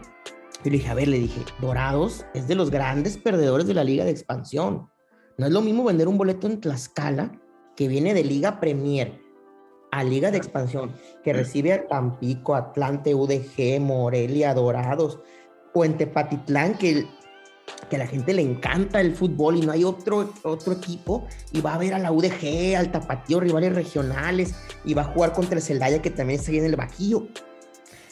[0.64, 3.84] yo le dije, a ver, le dije, Dorados es de los grandes perdedores de la
[3.84, 4.90] liga de expansión.
[5.38, 7.32] No es lo mismo vender un boleto en Tlaxcala
[7.76, 9.20] que viene de Liga Premier
[9.92, 10.94] a Liga de Expansión,
[11.24, 15.20] que recibe a Tampico, Atlante, UDG, Morelia, Dorados,
[15.74, 17.08] o en Tepatitlán, que,
[17.90, 21.62] que a la gente le encanta el fútbol y no hay otro, otro equipo, y
[21.62, 25.56] va a ver a la UDG, al Tapatío, rivales regionales, y va a jugar contra
[25.56, 27.28] el Celaya, que también está en el Bajío.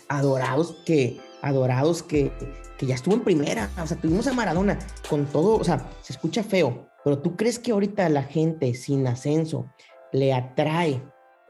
[0.07, 2.31] Adorados que, adorados que,
[2.77, 4.77] que ya estuvo en primera, o sea, tuvimos a Maradona
[5.09, 9.07] con todo, o sea, se escucha feo, pero tú crees que ahorita la gente sin
[9.07, 9.71] ascenso
[10.11, 11.03] le atrae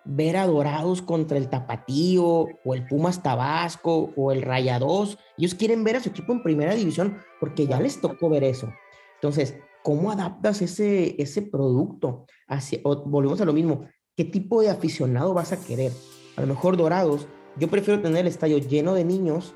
[0.06, 5.18] ver a Dorados contra el Tapatío o el Pumas Tabasco o el Rayados.
[5.38, 8.72] Ellos quieren ver a su equipo en primera división porque ya les tocó ver eso.
[9.16, 12.26] Entonces, ¿cómo adaptas ese, ese producto?
[12.47, 13.86] Hacia, volvemos a lo mismo.
[14.16, 15.91] ¿Qué tipo de aficionado vas a querer?
[16.38, 17.28] A lo mejor Dorados,
[17.58, 19.56] yo prefiero tener el estadio lleno de niños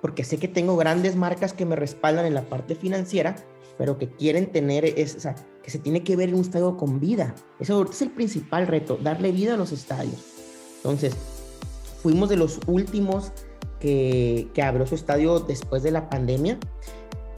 [0.00, 3.36] porque sé que tengo grandes marcas que me respaldan en la parte financiera
[3.80, 6.76] pero que quieren tener, es, o sea, que se tiene que ver en un estadio
[6.76, 7.34] con vida.
[7.58, 10.16] Eso es el principal reto, darle vida a los estadios.
[10.76, 11.14] Entonces,
[12.02, 13.32] fuimos de los últimos
[13.78, 16.58] que, que abrió su estadio después de la pandemia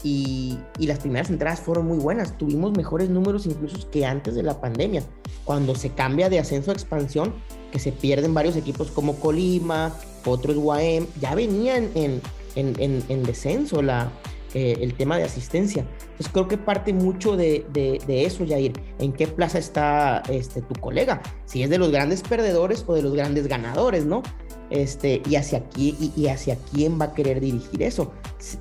[0.03, 2.37] y, y, las primeras entradas fueron muy buenas.
[2.37, 5.03] Tuvimos mejores números incluso que antes de la pandemia.
[5.45, 7.33] Cuando se cambia de ascenso a expansión,
[7.71, 9.95] que se pierden varios equipos como Colima,
[10.25, 12.21] otros UAM, ya venían en,
[12.55, 14.11] en, en, en descenso la,
[14.53, 15.85] eh, el tema de asistencia.
[16.03, 18.73] Entonces creo que parte mucho de, de, eso, Jair.
[18.99, 21.23] ¿En qué plaza está este, tu colega?
[21.45, 24.21] Si es de los grandes perdedores o de los grandes ganadores, ¿no?
[24.69, 28.11] Este, y hacia aquí y, hacia quién va a querer dirigir eso.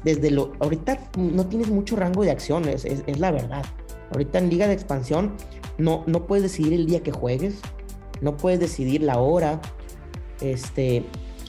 [0.02, 3.64] Desde lo, ahorita no tienes mucho rango de acciones, es, es, la verdad.
[4.12, 5.36] Ahorita en Liga de Expansión
[5.76, 7.56] no, no puedes decidir el día que juegues,
[8.22, 9.60] no puedes decidir la hora,
[10.40, 11.04] este,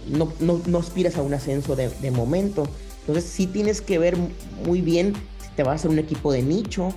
[0.07, 2.67] no, no, no aspiras a un ascenso de, de momento.
[3.07, 4.15] Entonces sí tienes que ver
[4.65, 6.93] muy bien si te vas a hacer un equipo de nicho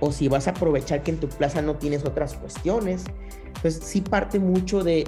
[0.00, 3.04] o si vas a aprovechar que en tu plaza no tienes otras cuestiones.
[3.46, 5.04] Entonces sí parte mucho de,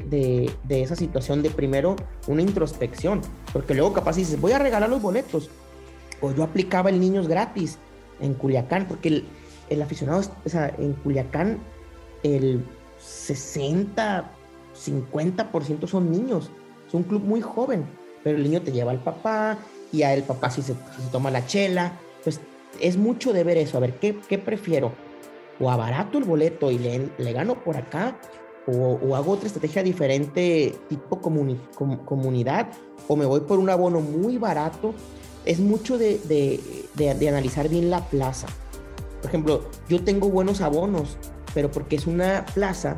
[0.64, 3.20] de, esa situación de primero una introspección,
[3.52, 5.50] porque luego capaz dices, voy a regalar los boletos.
[6.20, 7.78] O yo aplicaba el niños gratis
[8.20, 9.24] en Culiacán, porque el,
[9.68, 11.58] el aficionado, o sea, en Culiacán
[12.22, 12.64] el
[12.98, 14.30] 60,
[14.74, 16.50] 50% son niños.
[16.86, 17.84] Es un club muy joven,
[18.22, 19.58] pero el niño te lleva al papá,
[19.92, 20.74] y a el papá si se,
[21.12, 21.98] toma la chela.
[22.22, 22.40] Pues
[22.80, 24.92] es mucho de ver eso, a ver, ¿qué, prefiero?
[25.60, 28.18] O abarato el boleto y le, le gano por acá,
[28.66, 32.68] o, o, hago otra estrategia diferente, tipo comunidad,
[33.08, 34.94] o me voy por un abono muy barato.
[35.44, 36.60] Es mucho de, de,
[36.94, 38.48] de, analizar bien la plaza.
[39.20, 41.16] Por ejemplo, yo tengo buenos abonos,
[41.54, 42.96] pero porque es una plaza,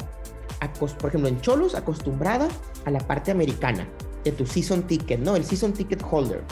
[0.99, 2.49] por ejemplo, en Cholos, acostumbrada
[2.87, 3.87] a la parte americana
[4.25, 5.37] de tu season ticket, ¿no?
[5.37, 6.43] El season ticket holder.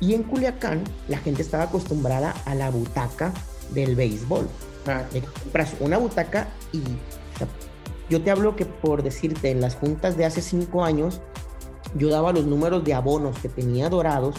[0.00, 3.32] Y en Culiacán la gente estaba acostumbrada a la butaca
[3.72, 4.48] del béisbol.
[4.86, 5.02] Ah.
[5.42, 6.82] compras una butaca y
[8.10, 11.20] yo te hablo que por decirte, en las juntas de hace cinco años,
[11.96, 14.36] yo daba los números de abonos que tenía dorados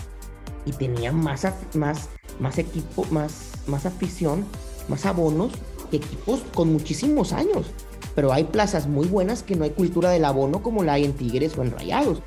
[0.66, 4.46] y tenía más, más, más equipo, más, más afición,
[4.88, 5.54] más abonos
[5.90, 7.66] que equipos con muchísimos años.
[8.14, 11.14] Pero hay plazas muy buenas que no hay cultura del abono como la hay en
[11.14, 12.22] Tigres o en Rayados.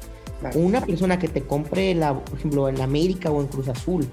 [0.55, 4.07] Una persona que te compre, la, por ejemplo, en América o en Cruz Azul,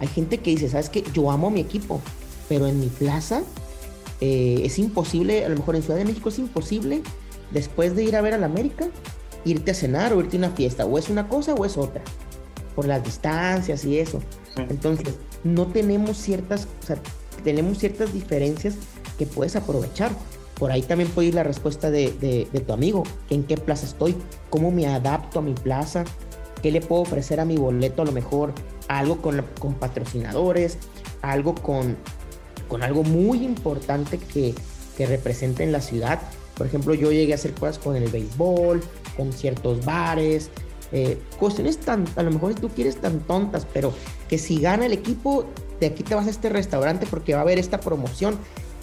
[0.00, 1.04] hay gente que dice, ¿sabes qué?
[1.12, 2.00] Yo amo a mi equipo,
[2.48, 3.42] pero en mi plaza
[4.20, 7.02] eh, es imposible, a lo mejor en Ciudad de México es imposible,
[7.50, 8.88] después de ir a ver al América,
[9.44, 12.02] irte a cenar o irte a una fiesta, o es una cosa o es otra,
[12.74, 14.20] por las distancias y eso.
[14.56, 15.14] Entonces,
[15.44, 16.96] no tenemos ciertas, o sea,
[17.44, 18.74] tenemos ciertas diferencias
[19.18, 20.10] que puedes aprovechar.
[20.58, 24.16] Por ahí también puede ir la respuesta de, tu amigo, en qué plaza estoy,
[24.50, 26.04] cómo me adapto a mi plaza,
[26.62, 28.52] qué le puedo ofrecer a mi boleto a lo mejor,
[28.88, 30.78] algo con, con patrocinadores,
[31.22, 31.96] algo con,
[32.66, 34.54] con algo muy importante que,
[34.96, 36.20] que represente en la ciudad.
[36.56, 38.82] Por ejemplo, yo llegué a hacer cosas con el béisbol,
[39.16, 40.50] con ciertos bares,
[40.90, 43.92] eh, cuestiones tan, a lo mejor tú quieres tan tontas, pero
[44.28, 45.44] que si gana el equipo,
[45.80, 48.38] de aquí te vas a este restaurante porque va a haber esta promoción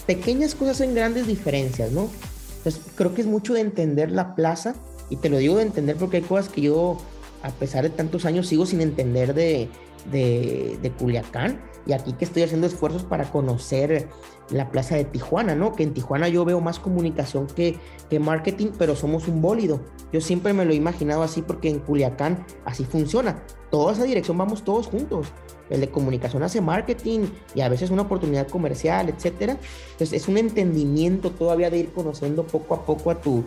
[0.05, 2.09] pequeñas cosas en grandes diferencias, ¿no?
[2.57, 4.75] Entonces, creo que es mucho de entender la plaza,
[5.09, 6.97] y te lo digo de entender porque hay cosas que yo,
[7.43, 9.69] a pesar de tantos años, sigo sin entender de,
[10.11, 14.07] de, de Culiacán, y aquí que estoy haciendo esfuerzos para conocer
[14.49, 15.73] la plaza de Tijuana, ¿no?
[15.73, 17.79] Que en Tijuana yo veo más comunicación que,
[18.19, 19.81] marketing, pero somos un bólido.
[20.13, 23.43] Yo siempre me lo he imaginado así porque en Culiacán así funciona.
[23.69, 25.27] Toda esa dirección vamos todos juntos
[25.69, 27.21] el de comunicación hace marketing
[27.55, 29.57] y a veces una oportunidad comercial, etcétera.
[29.91, 33.43] Entonces es un entendimiento todavía de ir conociendo poco a poco a tu,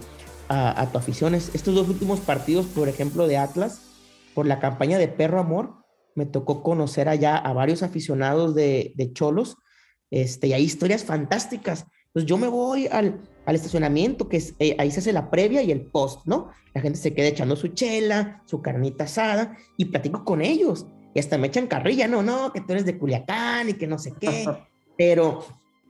[0.48, 1.34] a, tu afición.
[1.34, 3.82] Estos dos últimos partidos, por ejemplo, de Atlas,
[4.34, 5.74] por la campaña de Perro Amor,
[6.18, 9.56] me tocó conocer allá a varios aficionados de, de Cholos
[10.10, 11.86] este, y hay historias fantásticas.
[12.12, 15.62] Pues yo me voy al, al estacionamiento, que es, eh, ahí se hace la previa
[15.62, 16.50] y el post, ¿no?
[16.74, 20.86] La gente se queda echando su chela, su carnita asada, y platico con ellos.
[21.14, 23.98] Y hasta me echan carrilla, no, no, que tú eres de Culiacán y que no
[23.98, 24.46] sé qué,
[24.98, 25.44] pero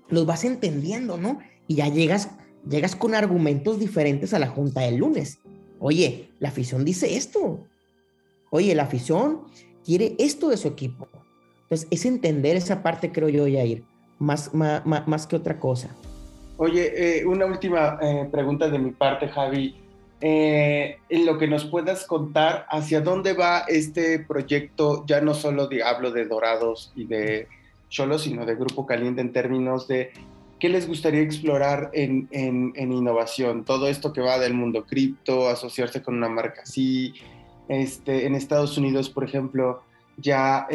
[0.08, 1.38] los vas entendiendo, ¿no?
[1.66, 2.30] Y ya llegas,
[2.68, 5.38] llegas con argumentos diferentes a la junta del lunes.
[5.78, 7.66] Oye, la afición dice esto.
[8.50, 9.42] Oye, la afición
[9.88, 11.08] quiere esto de su equipo.
[11.62, 13.84] Entonces, es entender esa parte, creo yo, Yair,
[14.18, 15.88] más, más, más que otra cosa.
[16.58, 19.76] Oye, eh, una última eh, pregunta de mi parte, Javi.
[20.20, 25.06] Eh, en lo que nos puedas contar, ¿hacia dónde va este proyecto?
[25.06, 27.48] Ya no solo de, hablo de Dorados y de
[27.88, 30.10] Cholo, sino de Grupo Caliente en términos de
[30.58, 33.64] qué les gustaría explorar en, en, innovación.
[33.64, 37.14] Todo esto que va del mundo cripto, asociarse con una marca así.
[37.68, 39.82] Este, en Estados Unidos, por ejemplo,
[40.16, 40.66] ya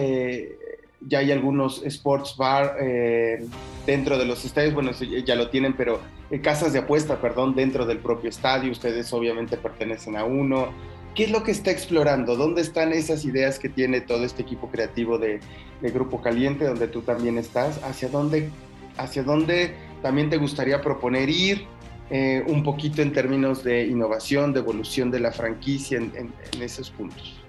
[1.08, 3.46] ya hay algunos sports bar eh,
[3.86, 6.00] dentro de los estadios, bueno, ya lo tienen, pero
[6.32, 10.70] eh, casas de apuesta, perdón, dentro del propio estadio, ustedes obviamente pertenecen a uno.
[11.16, 12.36] ¿Qué es lo que está explorando?
[12.36, 15.40] ¿Dónde están esas ideas que tiene todo este equipo creativo de,
[15.82, 17.84] Grupo Caliente, donde tú también estás?
[17.84, 18.50] ¿Hacia dónde,
[18.98, 21.68] hacia dónde también te gustaría proponer ir?
[22.10, 26.92] Eh, un poquito en términos de innovación, de evolución de la franquicia en, en esos
[26.92, 27.42] puntos.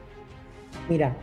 [0.89, 1.15] Mira,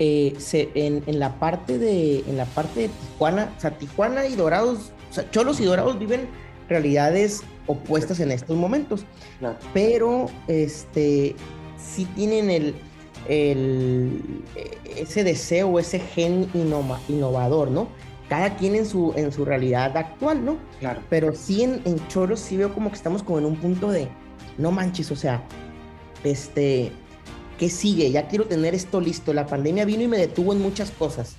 [0.00, 0.34] eh,
[0.74, 5.14] en, la parte de, en la parte de Tijuana, o sea, Tijuana y Dorados, o
[5.14, 6.26] sea, Cholos y Dorados viven
[6.68, 9.04] realidades opuestas en estos momentos,
[9.72, 11.36] pero este,
[11.78, 12.74] sí tienen el,
[13.28, 14.20] el,
[14.96, 16.48] ese deseo, ese gen
[17.08, 17.86] innovador, ¿no?
[18.28, 20.56] Cada quien en su, en su realidad actual, ¿no?
[20.80, 21.00] Claro.
[21.10, 24.08] Pero sí en, en Cholos sí veo como que estamos como en un punto de,
[24.56, 25.42] no manches, o sea,
[26.24, 26.92] este,
[27.58, 28.10] ¿Qué sigue?
[28.10, 29.32] Ya quiero tener esto listo.
[29.32, 31.36] La pandemia vino y me detuvo en muchas cosas.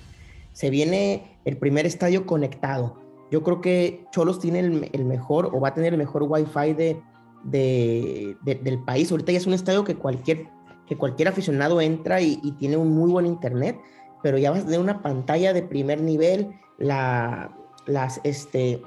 [0.52, 2.98] Se viene el primer estadio conectado.
[3.30, 7.02] Yo creo que Cholos tiene el, mejor o va a tener el mejor wifi de,
[7.44, 9.10] de, del país.
[9.10, 10.48] Ahorita ya es un estadio que cualquier,
[10.86, 13.78] que cualquier aficionado entra y, y, tiene un muy buen internet,
[14.22, 17.50] pero ya vas a tener una pantalla de primer nivel, la,
[17.86, 18.82] las, este,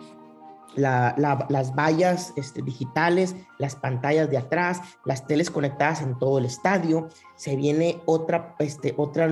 [0.75, 7.09] las vallas este, digitales, las pantallas de atrás, las teles conectadas en todo el estadio.
[7.35, 9.29] Se viene otra, este, otra,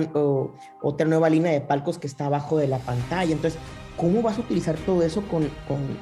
[0.82, 3.32] otra nueva línea de palcos que está abajo de la pantalla.
[3.32, 3.58] Entonces,
[3.96, 5.48] ¿cómo vas a utilizar todo eso con,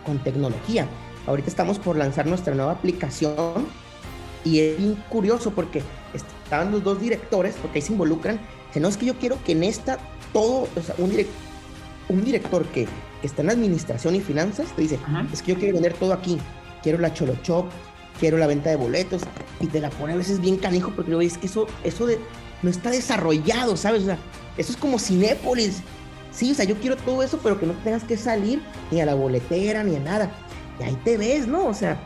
[0.04, 0.86] con, tecnología?
[1.26, 3.66] Ahorita estamos por lanzar nuestra nueva aplicación
[4.44, 5.82] y es bien curioso porque
[6.14, 8.40] estaban los dos directores, porque ahí se involucran.
[8.72, 9.98] Que no es que yo quiero que en esta
[10.32, 11.10] todo, o sea, un,
[12.08, 12.86] un director que
[13.22, 14.98] está en administración y finanzas, te dice,
[15.32, 16.38] es que yo quiero vender todo aquí,
[16.82, 17.66] quiero la Cholo Shop,
[18.20, 19.22] quiero la venta de boletos,
[19.60, 22.18] y te la pone a veces bien canijo, porque luego es que eso, eso de,
[22.62, 24.02] no está desarrollado, ¿sabes?
[24.02, 24.18] O sea,
[24.56, 25.82] eso es como Cinépolis.
[26.30, 29.06] Sí, o sea, yo quiero todo eso, pero que no tengas que salir ni a
[29.06, 30.30] la boletera ni a nada.
[30.78, 31.66] Y ahí te ves, ¿no?
[31.66, 31.98] O sea,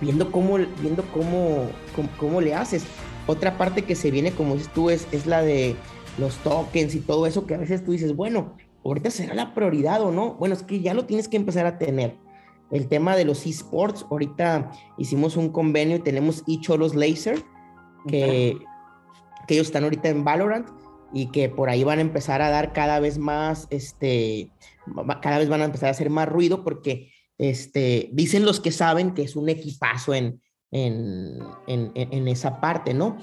[0.00, 1.70] viendo cómo, viendo cómo,
[2.18, 2.84] cómo, le haces.
[3.26, 5.76] Otra parte que se viene, como dices tú, es, es la de
[6.18, 8.54] los tokens y todo eso, que a veces tú dices, bueno,
[8.84, 10.34] ahorita será la prioridad o no.
[10.34, 12.18] Bueno, es que ya lo tienes que empezar a tener.
[12.70, 17.42] El tema de los esports, ahorita hicimos un convenio y tenemos eCholos Laser,
[18.08, 18.58] que,
[19.46, 20.68] que ellos están ahorita en Valorant
[21.12, 24.50] y que por ahí van a empezar a dar cada vez más, este,
[25.22, 29.14] cada vez van a empezar a hacer más ruido porque este, dicen los que saben
[29.14, 30.40] que es un equipazo en,
[30.72, 33.16] en, en, en esa parte, ¿no?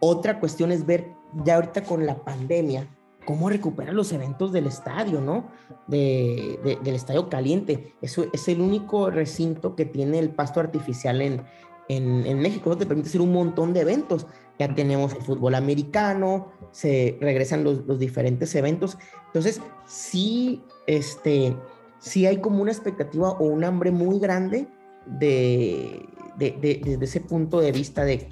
[0.00, 1.12] Otra cuestión es ver
[1.44, 2.88] ya ahorita con la pandemia,
[3.28, 5.48] cómo recuperar los eventos del estadio, ¿no?
[5.86, 7.92] De, del estadio caliente.
[8.00, 11.42] Eso es el único recinto que tiene el pasto artificial en,
[11.90, 12.74] en, México.
[12.78, 14.26] Te permite hacer un montón de eventos.
[14.58, 18.96] Ya tenemos el fútbol americano, se regresan los, los diferentes eventos.
[19.26, 21.54] Entonces, sí, este,
[21.98, 24.68] sí hay como una expectativa o un hambre muy grande
[25.04, 26.08] de,
[26.38, 28.26] de, desde ese punto de vista de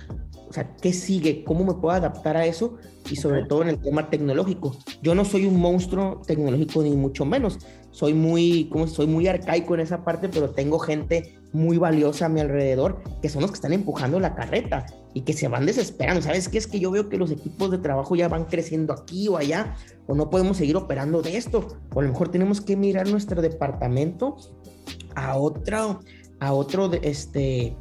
[0.49, 1.45] o sea, ¿qué sigue?
[1.45, 2.77] ¿Cómo me puedo adaptar a eso?
[3.11, 4.77] Y sobre todo en el tema tecnológico.
[5.03, 7.59] Yo no soy un monstruo tecnológico ni mucho menos.
[7.91, 12.29] Soy muy, como soy muy arcaico en esa parte, pero tengo gente muy valiosa a
[12.29, 16.21] mi alrededor que son los que están empujando la carreta y que se van desesperando.
[16.21, 16.59] ¿Sabes qué?
[16.59, 19.75] Es que yo veo que los equipos de trabajo ya van creciendo aquí o allá,
[20.07, 23.41] o no podemos seguir operando de esto, o a lo mejor tenemos que mirar nuestro
[23.41, 24.37] departamento
[25.15, 26.01] a otro,
[26.39, 27.75] a otro, este,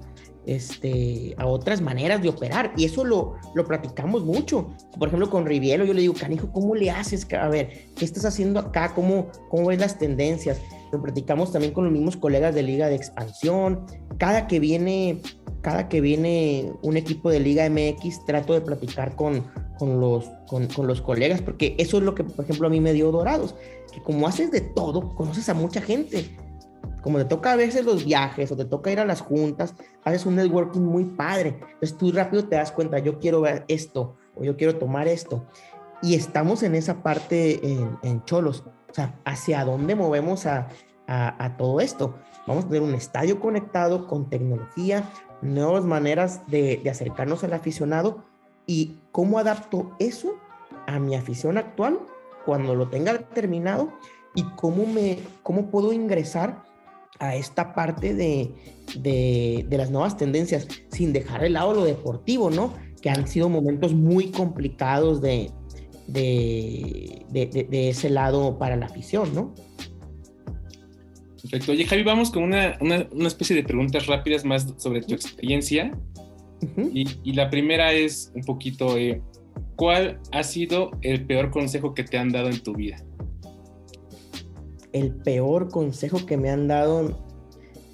[0.45, 2.73] este, a otras maneras de operar.
[2.77, 4.69] Y eso lo, lo platicamos mucho.
[4.97, 7.27] Por ejemplo, con Rivielo, yo le digo, Canijo, ¿cómo le haces?
[7.33, 8.93] A ver, ¿qué estás haciendo acá?
[8.93, 10.61] ¿Cómo, cómo ves las tendencias?
[10.91, 13.85] Lo platicamos también con los mismos colegas de Liga de Expansión.
[14.17, 15.21] Cada que viene,
[15.61, 19.45] cada que viene un equipo de Liga MX, trato de platicar con,
[19.77, 22.79] con los, con, con, los colegas, porque eso es lo que, por ejemplo, a mí
[22.79, 23.55] me dio Dorados,
[23.91, 26.29] que como haces de todo, conoces a mucha gente.
[27.05, 30.25] Como te toca a veces los viajes o te toca ir a las juntas, haces
[30.25, 31.59] un networking muy padre.
[31.73, 35.45] Entonces tú rápido te das cuenta, yo quiero ver esto o yo quiero tomar esto.
[36.01, 38.63] Y estamos en esa parte en, en Cholos.
[38.89, 40.69] O sea, ¿hacia dónde movemos a,
[41.05, 42.15] a, a todo esto?
[42.47, 45.07] Vamos a tener un estadio conectado con tecnología,
[45.43, 48.25] nuevas maneras de, de acercarnos al aficionado
[48.65, 50.39] y cómo adapto eso
[50.87, 51.99] a mi afición actual
[52.47, 53.93] cuando lo tenga terminado
[54.33, 56.63] y cómo, me, cómo puedo ingresar
[57.19, 58.51] a esta parte de,
[58.97, 62.73] de, de, las nuevas tendencias sin dejar de lado lo deportivo, ¿no?
[63.01, 65.51] Que han sido momentos muy complicados de,
[66.07, 69.53] de, de ese lado para la afición, ¿no?
[71.49, 71.73] Perfecto.
[71.73, 75.91] Oye, Javi, vamos con una, una, una especie de preguntas rápidas más sobre tu experiencia.
[76.61, 76.89] Uh -huh.
[76.91, 79.21] y, y, la primera es un poquito, eh,
[79.75, 82.97] ¿cuál ha sido el peor consejo que te han dado en tu vida?
[84.95, 87.19] El peor consejo que me han dado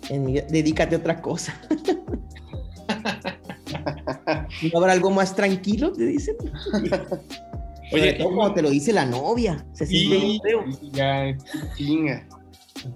[0.09, 1.59] en mi vida, dedícate a otra cosa.
[4.71, 6.35] ¿No habrá algo más tranquilo, te dicen?
[7.91, 10.63] Oye, todo como te lo dice la novia, se siente sí, feo.
[10.93, 11.35] Ya,
[11.75, 12.27] chinga.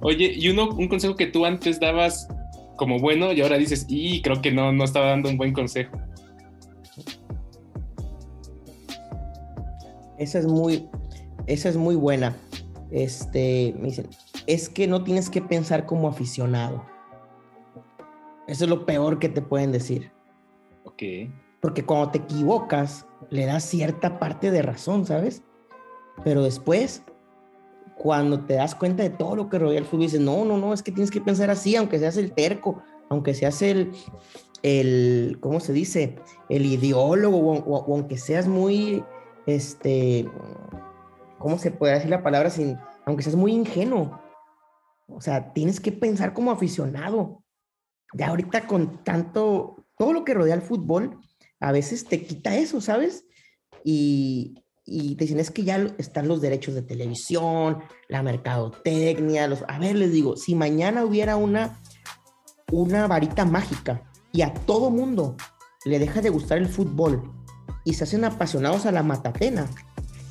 [0.01, 2.27] Oye, y uno, un consejo que tú antes dabas
[2.75, 5.97] como bueno y ahora dices, y creo que no, no estaba dando un buen consejo.
[10.19, 10.87] Esa es muy,
[11.47, 12.35] esa es muy buena.
[12.95, 14.07] Este, me dicen,
[14.47, 16.85] es que no tienes que pensar como aficionado.
[18.47, 20.13] Eso es lo peor que te pueden decir.
[20.85, 21.03] Ok.
[21.59, 25.43] Porque cuando te equivocas, le das cierta parte de razón, ¿sabes?
[26.23, 27.03] Pero después
[27.97, 30.73] cuando te das cuenta de todo lo que rodea el fútbol, dices, no, no, no,
[30.73, 33.91] es que tienes que pensar así, aunque seas el terco, aunque seas el,
[34.63, 36.15] el ¿cómo se dice?
[36.47, 39.03] El ideólogo, o, o, o aunque seas muy,
[39.47, 40.29] este,
[41.39, 44.19] ¿cómo se puede decir la palabra sin, aunque seas muy ingenuo?
[45.07, 47.43] O sea, tienes que pensar como aficionado.
[48.13, 51.19] Ya ahorita con tanto, todo lo que rodea el fútbol,
[51.59, 53.25] a veces te quita eso, ¿sabes?
[53.83, 59.63] Y, y te dicen, es que ya están los derechos de televisión, la mercadotecnia, los...
[59.67, 61.79] A ver, les digo, si mañana hubiera una,
[62.71, 65.35] una varita mágica y a todo mundo
[65.85, 67.31] le deja de gustar el fútbol
[67.83, 69.67] y se hacen apasionados a la matatena,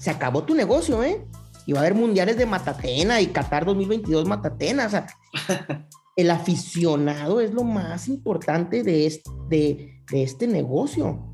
[0.05, 1.25] se acabó tu negocio, ¿eh?
[1.65, 5.07] Y va a haber mundiales de matatena y Qatar 2022 matatena, o sea,
[6.17, 11.27] el aficionado es lo más importante de este, de, de este negocio.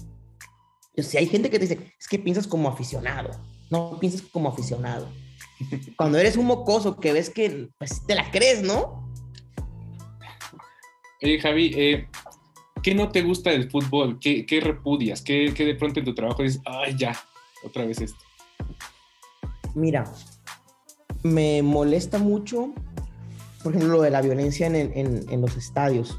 [0.97, 3.31] Si hay gente que te dice, es que piensas como aficionado,
[3.71, 5.09] no piensas como aficionado.
[5.97, 9.11] Cuando eres un mocoso que ves que pues, te la crees, ¿no?
[11.21, 12.09] Oye, Javi, eh,
[12.85, 14.21] ¿qué no te gusta del fútbol?
[14.21, 15.23] ¿Qué, qué repudias?
[15.23, 17.21] ¿Qué, ¿Qué, de pronto en tu trabajo dices, ay, ya,
[17.64, 18.30] otra vez esto?
[19.75, 20.05] Mira,
[21.23, 22.73] me molesta mucho,
[23.62, 26.18] por ejemplo, lo de la violencia en, en, en los estadios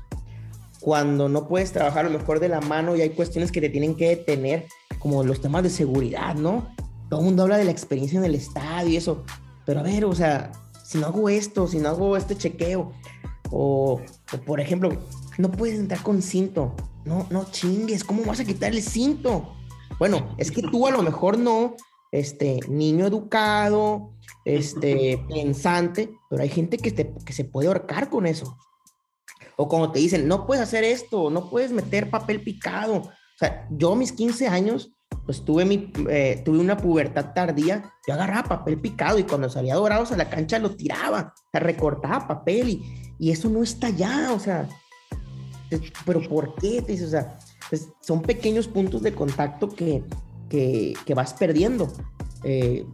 [0.82, 3.70] cuando no puedes trabajar a lo mejor de la mano y hay cuestiones que te
[3.70, 4.66] tienen que detener,
[4.99, 6.68] como los temas de seguridad, ¿no?
[7.08, 9.24] Todo el mundo habla de la experiencia en el estadio y eso,
[9.66, 10.52] pero a ver, o sea,
[10.84, 12.91] si no hago esto, si no hago este chequeo,
[13.52, 14.02] o,
[14.34, 14.89] o por ejemplo,
[15.38, 16.74] no puedes entrar con cinto,
[17.06, 19.54] no, no chingues, ¿cómo vas a quitar el cinto?
[19.99, 21.76] Bueno, es que tú a lo mejor no,
[22.12, 24.14] este, niño educado,
[24.45, 28.57] este, pensante, pero hay gente que, te, que se puede ahorcar con eso.
[29.55, 32.95] O como te dicen, no puedes hacer esto, no puedes meter papel picado.
[32.95, 34.91] O sea, yo a mis 15 años,
[35.26, 39.75] pues tuve, mi, eh, tuve una pubertad tardía, yo agarraba papel picado y cuando salía
[39.75, 43.89] dorados a la cancha lo tiraba, o sea, recortaba papel y, y eso no está
[43.89, 44.67] ya, o sea,
[46.05, 46.82] pero ¿por qué?
[46.82, 47.38] Te dices, o sea,
[47.70, 50.04] pues son pequeños puntos de contacto que,
[50.51, 51.91] que, vas perdiendo.
[52.43, 52.86] Eh,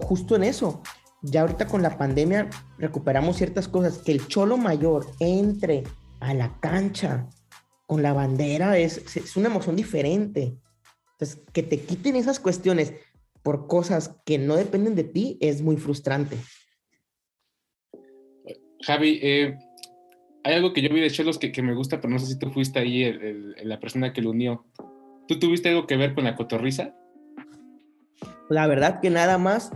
[0.00, 0.82] justo en eso.
[1.22, 2.48] Ya ahorita con la pandemia
[2.78, 5.84] recuperamos ciertas cosas, que el cholo mayor entre
[6.20, 7.28] a la cancha
[7.86, 10.56] con la bandera es, es una emoción diferente.
[11.12, 12.92] Entonces, que te quiten esas cuestiones
[13.42, 16.36] por cosas que no dependen de ti es muy frustrante.
[18.82, 19.58] Javi, eh,
[20.44, 22.50] hay algo que yo vi de Cholos que, me gusta, pero no sé si tú
[22.50, 23.12] fuiste ahí
[23.64, 24.64] la persona que lo unió.
[25.26, 26.94] ¿Tú tuviste algo que ver con la cotorriza?
[28.48, 29.70] La verdad que nada más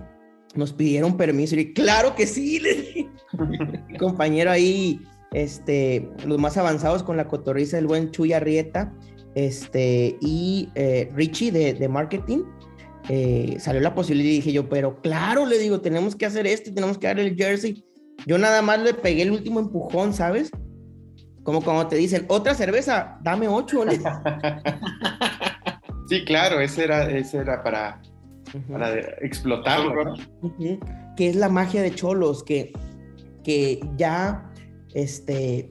[0.55, 2.61] nos pidieron permiso y claro que sí,
[3.89, 5.01] mi compañero ahí
[5.33, 8.93] este, los más avanzados con la cotorriza, el buen Chuy Arrieta,
[9.35, 12.45] este, y eh, Richie de, de marketing,
[13.09, 16.73] eh, salió la posibilidad y dije yo, pero claro, le digo, tenemos que hacer esto,
[16.73, 17.85] tenemos que dar el jersey.
[18.27, 20.51] Yo nada más le pegué el último empujón, ¿sabes?
[21.43, 23.85] Como cuando te dicen, otra cerveza, dame ocho.
[26.09, 28.03] Sí, claro, ese era, ese era para,
[28.71, 30.15] para explotarlo.
[31.17, 32.73] Que es la magia de Cholos, que,
[33.45, 34.51] que ya,
[34.95, 35.71] este,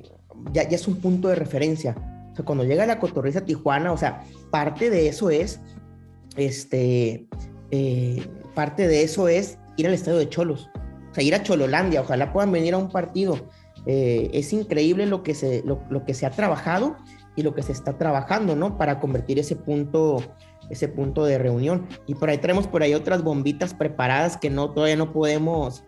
[0.51, 1.95] ya, ya es un punto de referencia.
[2.31, 5.59] O sea, cuando llega la cotorriza Tijuana, o sea, parte de eso es,
[6.37, 7.27] este,
[7.71, 10.69] eh, parte de eso es ir al estadio de Cholos.
[11.11, 13.49] O sea, ir a Chololandia, ojalá puedan venir a un partido.
[13.85, 16.95] Eh, es increíble lo que, se, lo, lo, que se ha trabajado
[17.35, 18.77] y lo que se está trabajando, ¿no?
[18.77, 20.23] Para convertir ese punto,
[20.71, 21.87] ese punto de reunión.
[22.07, 25.83] Y por ahí tenemos por ahí otras bombitas preparadas que no, todavía no podemos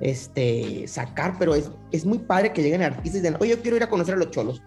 [0.00, 3.76] este, sacar, pero es, es muy padre que lleguen artistas y digan, oye, yo quiero
[3.76, 4.62] ir a conocer a los cholos,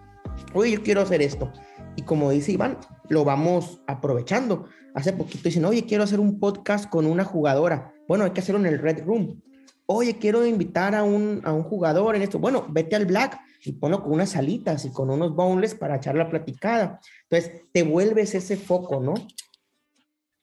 [0.52, 1.50] oye, yo quiero hacer esto.
[1.96, 2.78] Y como dice Iván,
[3.08, 4.66] lo vamos aprovechando.
[4.94, 7.92] Hace poquito dicen, oye, quiero hacer un podcast con una jugadora.
[8.08, 9.40] Bueno, hay que hacerlo en el Red Room.
[9.86, 12.38] Oye, quiero invitar a un, a un jugador en esto.
[12.38, 16.14] Bueno, vete al Black y ponlo con unas salitas y con unos boneless para echar
[16.16, 17.00] la platicada.
[17.28, 19.14] Entonces, te vuelves ese foco, ¿no?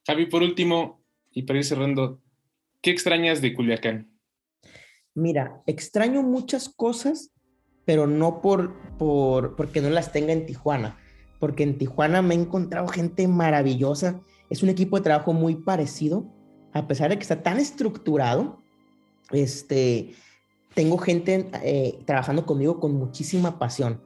[0.05, 2.21] Javi, por último, y para ir cerrando,
[2.81, 4.11] ¿qué extrañas de Culiacán?
[5.13, 7.31] Mira, extraño muchas cosas,
[7.85, 10.97] pero no por, por porque no las tenga en Tijuana,
[11.39, 14.21] porque en Tijuana me he encontrado gente maravillosa.
[14.49, 16.25] Es un equipo de trabajo muy parecido,
[16.73, 18.61] a pesar de que está tan estructurado.
[19.31, 20.15] Este,
[20.73, 24.01] tengo gente eh, trabajando conmigo con muchísima pasión,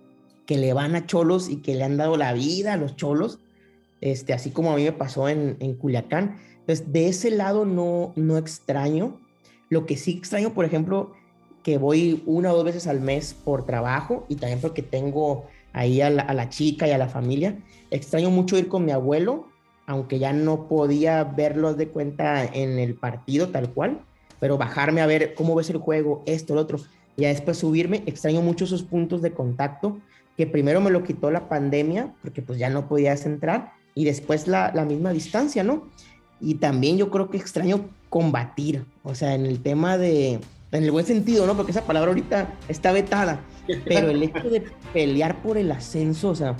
[0.46, 3.40] que le van a cholos y que le han dado la vida a los cholos,
[4.02, 6.38] este, así como a mí me pasó en, en Culiacán.
[6.60, 9.20] Entonces, de ese lado no, no extraño.
[9.70, 11.14] Lo que sí extraño, por ejemplo,
[11.64, 16.02] que voy una o dos veces al mes por trabajo y también porque tengo ahí
[16.02, 17.58] a la, a la chica y a la familia.
[17.92, 19.48] Extraño mucho ir con mi abuelo,
[19.88, 24.02] aunque ya no podía verlos de cuenta en el partido tal cual
[24.40, 26.80] pero bajarme a ver cómo ves el juego, esto, lo otro,
[27.18, 30.00] y después subirme, extraño mucho esos puntos de contacto,
[30.38, 34.48] que primero me lo quitó la pandemia, porque pues ya no podías entrar, y después
[34.48, 35.88] la, la misma distancia, ¿no?
[36.40, 40.34] Y también yo creo que extraño combatir, o sea, en el tema de,
[40.72, 41.56] en el buen sentido, ¿no?
[41.56, 43.40] Porque esa palabra ahorita está vetada,
[43.86, 44.64] pero el hecho de
[44.94, 46.56] pelear por el ascenso, o sea,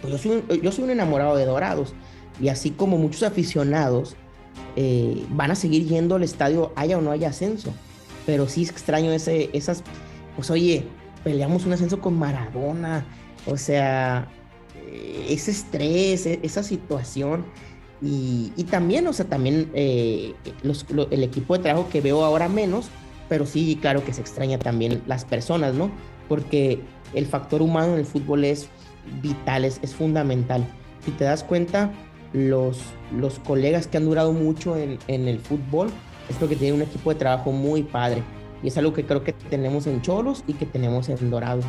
[0.00, 1.94] pues yo soy, yo soy un enamorado de Dorados,
[2.40, 4.16] y así como muchos aficionados,
[4.76, 7.72] eh, van a seguir yendo al estadio, haya o no haya ascenso.
[8.24, 9.82] Pero sí extraño ese, esas,
[10.36, 10.84] pues oye,
[11.24, 13.04] peleamos un ascenso con Maradona,
[13.46, 14.28] o sea,
[15.28, 17.44] ese estrés, e, esa situación.
[18.04, 20.34] Y, también, o sea, también eh,
[21.10, 22.88] el equipo de trabajo que veo ahora menos,
[23.28, 25.88] pero sí, claro que se extraña también las personas, ¿no?
[26.28, 26.80] Porque
[27.14, 28.68] el factor humano en el fútbol es
[29.22, 30.66] vital, es, es fundamental.
[31.04, 31.92] Si te das cuenta,
[32.32, 32.80] los,
[33.16, 35.88] los colegas que han durado mucho en, en el fútbol
[36.28, 38.24] es porque tienen un equipo de trabajo muy padre.
[38.64, 41.64] Y es algo que creo que tenemos en Cholos y que tenemos en Dorados.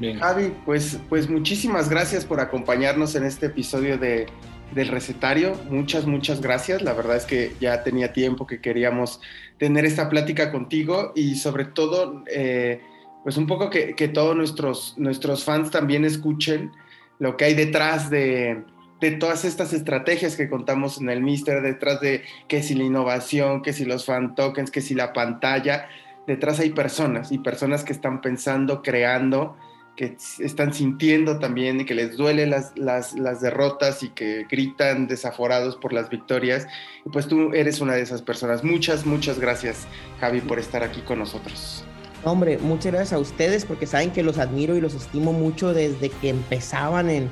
[0.00, 4.26] Javi, pues, pues muchísimas gracias por acompañarnos en este episodio de,
[4.72, 5.54] del recetario.
[5.70, 6.82] Muchas, muchas gracias.
[6.82, 9.20] La verdad es que ya tenía tiempo que queríamos
[9.58, 12.80] tener esta plática contigo y sobre todo, eh,
[13.24, 16.70] pues un poco que, que, todos nuestros, nuestros fans también escuchen
[17.18, 18.62] lo que hay detrás de,
[19.00, 23.62] de todas estas estrategias que contamos en el Mister, detrás de que si la innovación,
[23.62, 25.88] que si los fan tokens, que si la pantalla,
[26.28, 29.56] detrás hay personas y personas que están pensando, creando,
[29.98, 35.08] que están sintiendo también y que les duelen las, las, las derrotas y que gritan
[35.08, 36.68] desaforados por las victorias.
[37.04, 38.62] Y pues tú eres una de esas personas.
[38.62, 39.88] Muchas, muchas gracias,
[40.20, 41.84] Javi, por estar aquí con nosotros.
[42.22, 46.10] Hombre, muchas gracias a ustedes porque saben que los admiro y los estimo mucho desde
[46.10, 47.28] que empezaban en,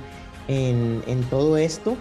[0.49, 1.97] en, todo esto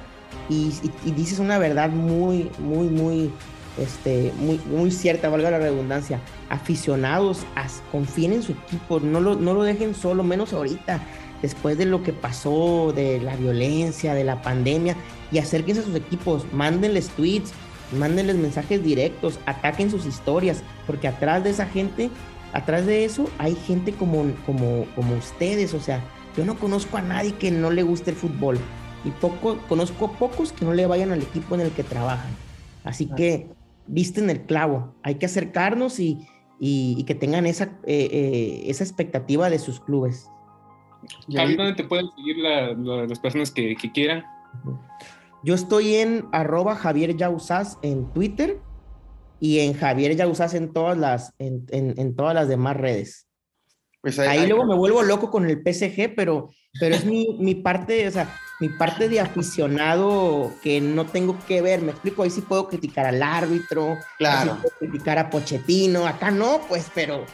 [0.50, 0.72] y,
[1.12, 3.32] dices una verdad muy, muy, muy,
[3.78, 6.20] este, muy, muy cierta, valga la redundancia.
[6.50, 7.46] Aficionados,
[7.92, 11.02] confíen en su equipo, no lo, no lo dejen solo, menos ahorita,
[11.42, 14.96] después de lo que pasó, de la violencia, de la pandemia,
[15.32, 17.52] y acérquense a sus equipos, mándenles tweets,
[17.98, 22.10] mándenles mensajes directos, ataquen sus historias, porque atrás de esa gente,
[22.54, 26.02] atrás de eso hay gente como, como, como ustedes, o sea,
[26.38, 28.60] yo no conozco a nadie que no le guste el fútbol
[29.04, 32.32] y poco, conozco pocos que no le vayan al equipo en el que trabajan.
[32.84, 33.48] Así que
[33.88, 36.28] visten el clavo, hay que acercarnos y,
[36.60, 40.30] y, que tengan esa, eh, eh, esa expectativa de sus clubes.
[41.32, 44.24] Javi, ¿dónde te pueden seguir las personas que, que, quieran?
[45.44, 48.60] Yo estoy en arroba Javier Yausas en Twitter
[49.40, 53.28] y en Javier Yausas en todas las, en, en, en todas las demás redes.
[54.06, 58.08] Pues ahí, luego me vuelvo loco con el PSG, pero, pero es mi, mi, parte,
[58.08, 61.82] o sea, mi parte de aficionado que no tengo que ver.
[61.82, 64.58] Me explico, ahí sí puedo criticar al árbitro, claro.
[64.62, 67.26] puedo criticar a Pochettino, acá no, pues, pero,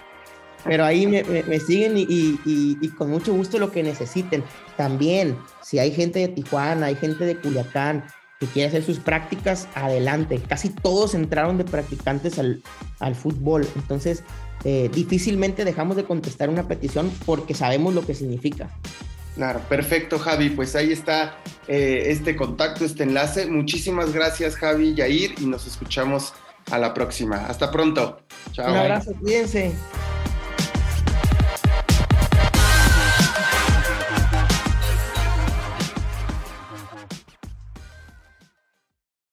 [0.63, 4.43] pero ahí me, siguen y, con mucho gusto lo que necesiten.
[4.77, 8.03] También, si hay gente de Tijuana, hay gente de Culiacán
[8.39, 10.41] que quiere hacer sus prácticas, adelante.
[10.47, 12.63] Casi todos entraron de practicantes al,
[12.99, 13.67] al fútbol.
[13.75, 14.23] Entonces,
[14.63, 18.69] eh, difícilmente dejamos de contestar una petición porque sabemos lo que significa.
[19.35, 21.37] Claro, perfecto Javi, pues ahí está
[21.67, 23.45] eh, este contacto, este enlace.
[23.45, 26.33] Muchísimas gracias Javi, Yair y nos escuchamos
[26.69, 27.45] a la próxima.
[27.45, 28.19] Hasta pronto.
[28.51, 28.71] Chao.
[28.71, 29.71] Un abrazo, cuídense.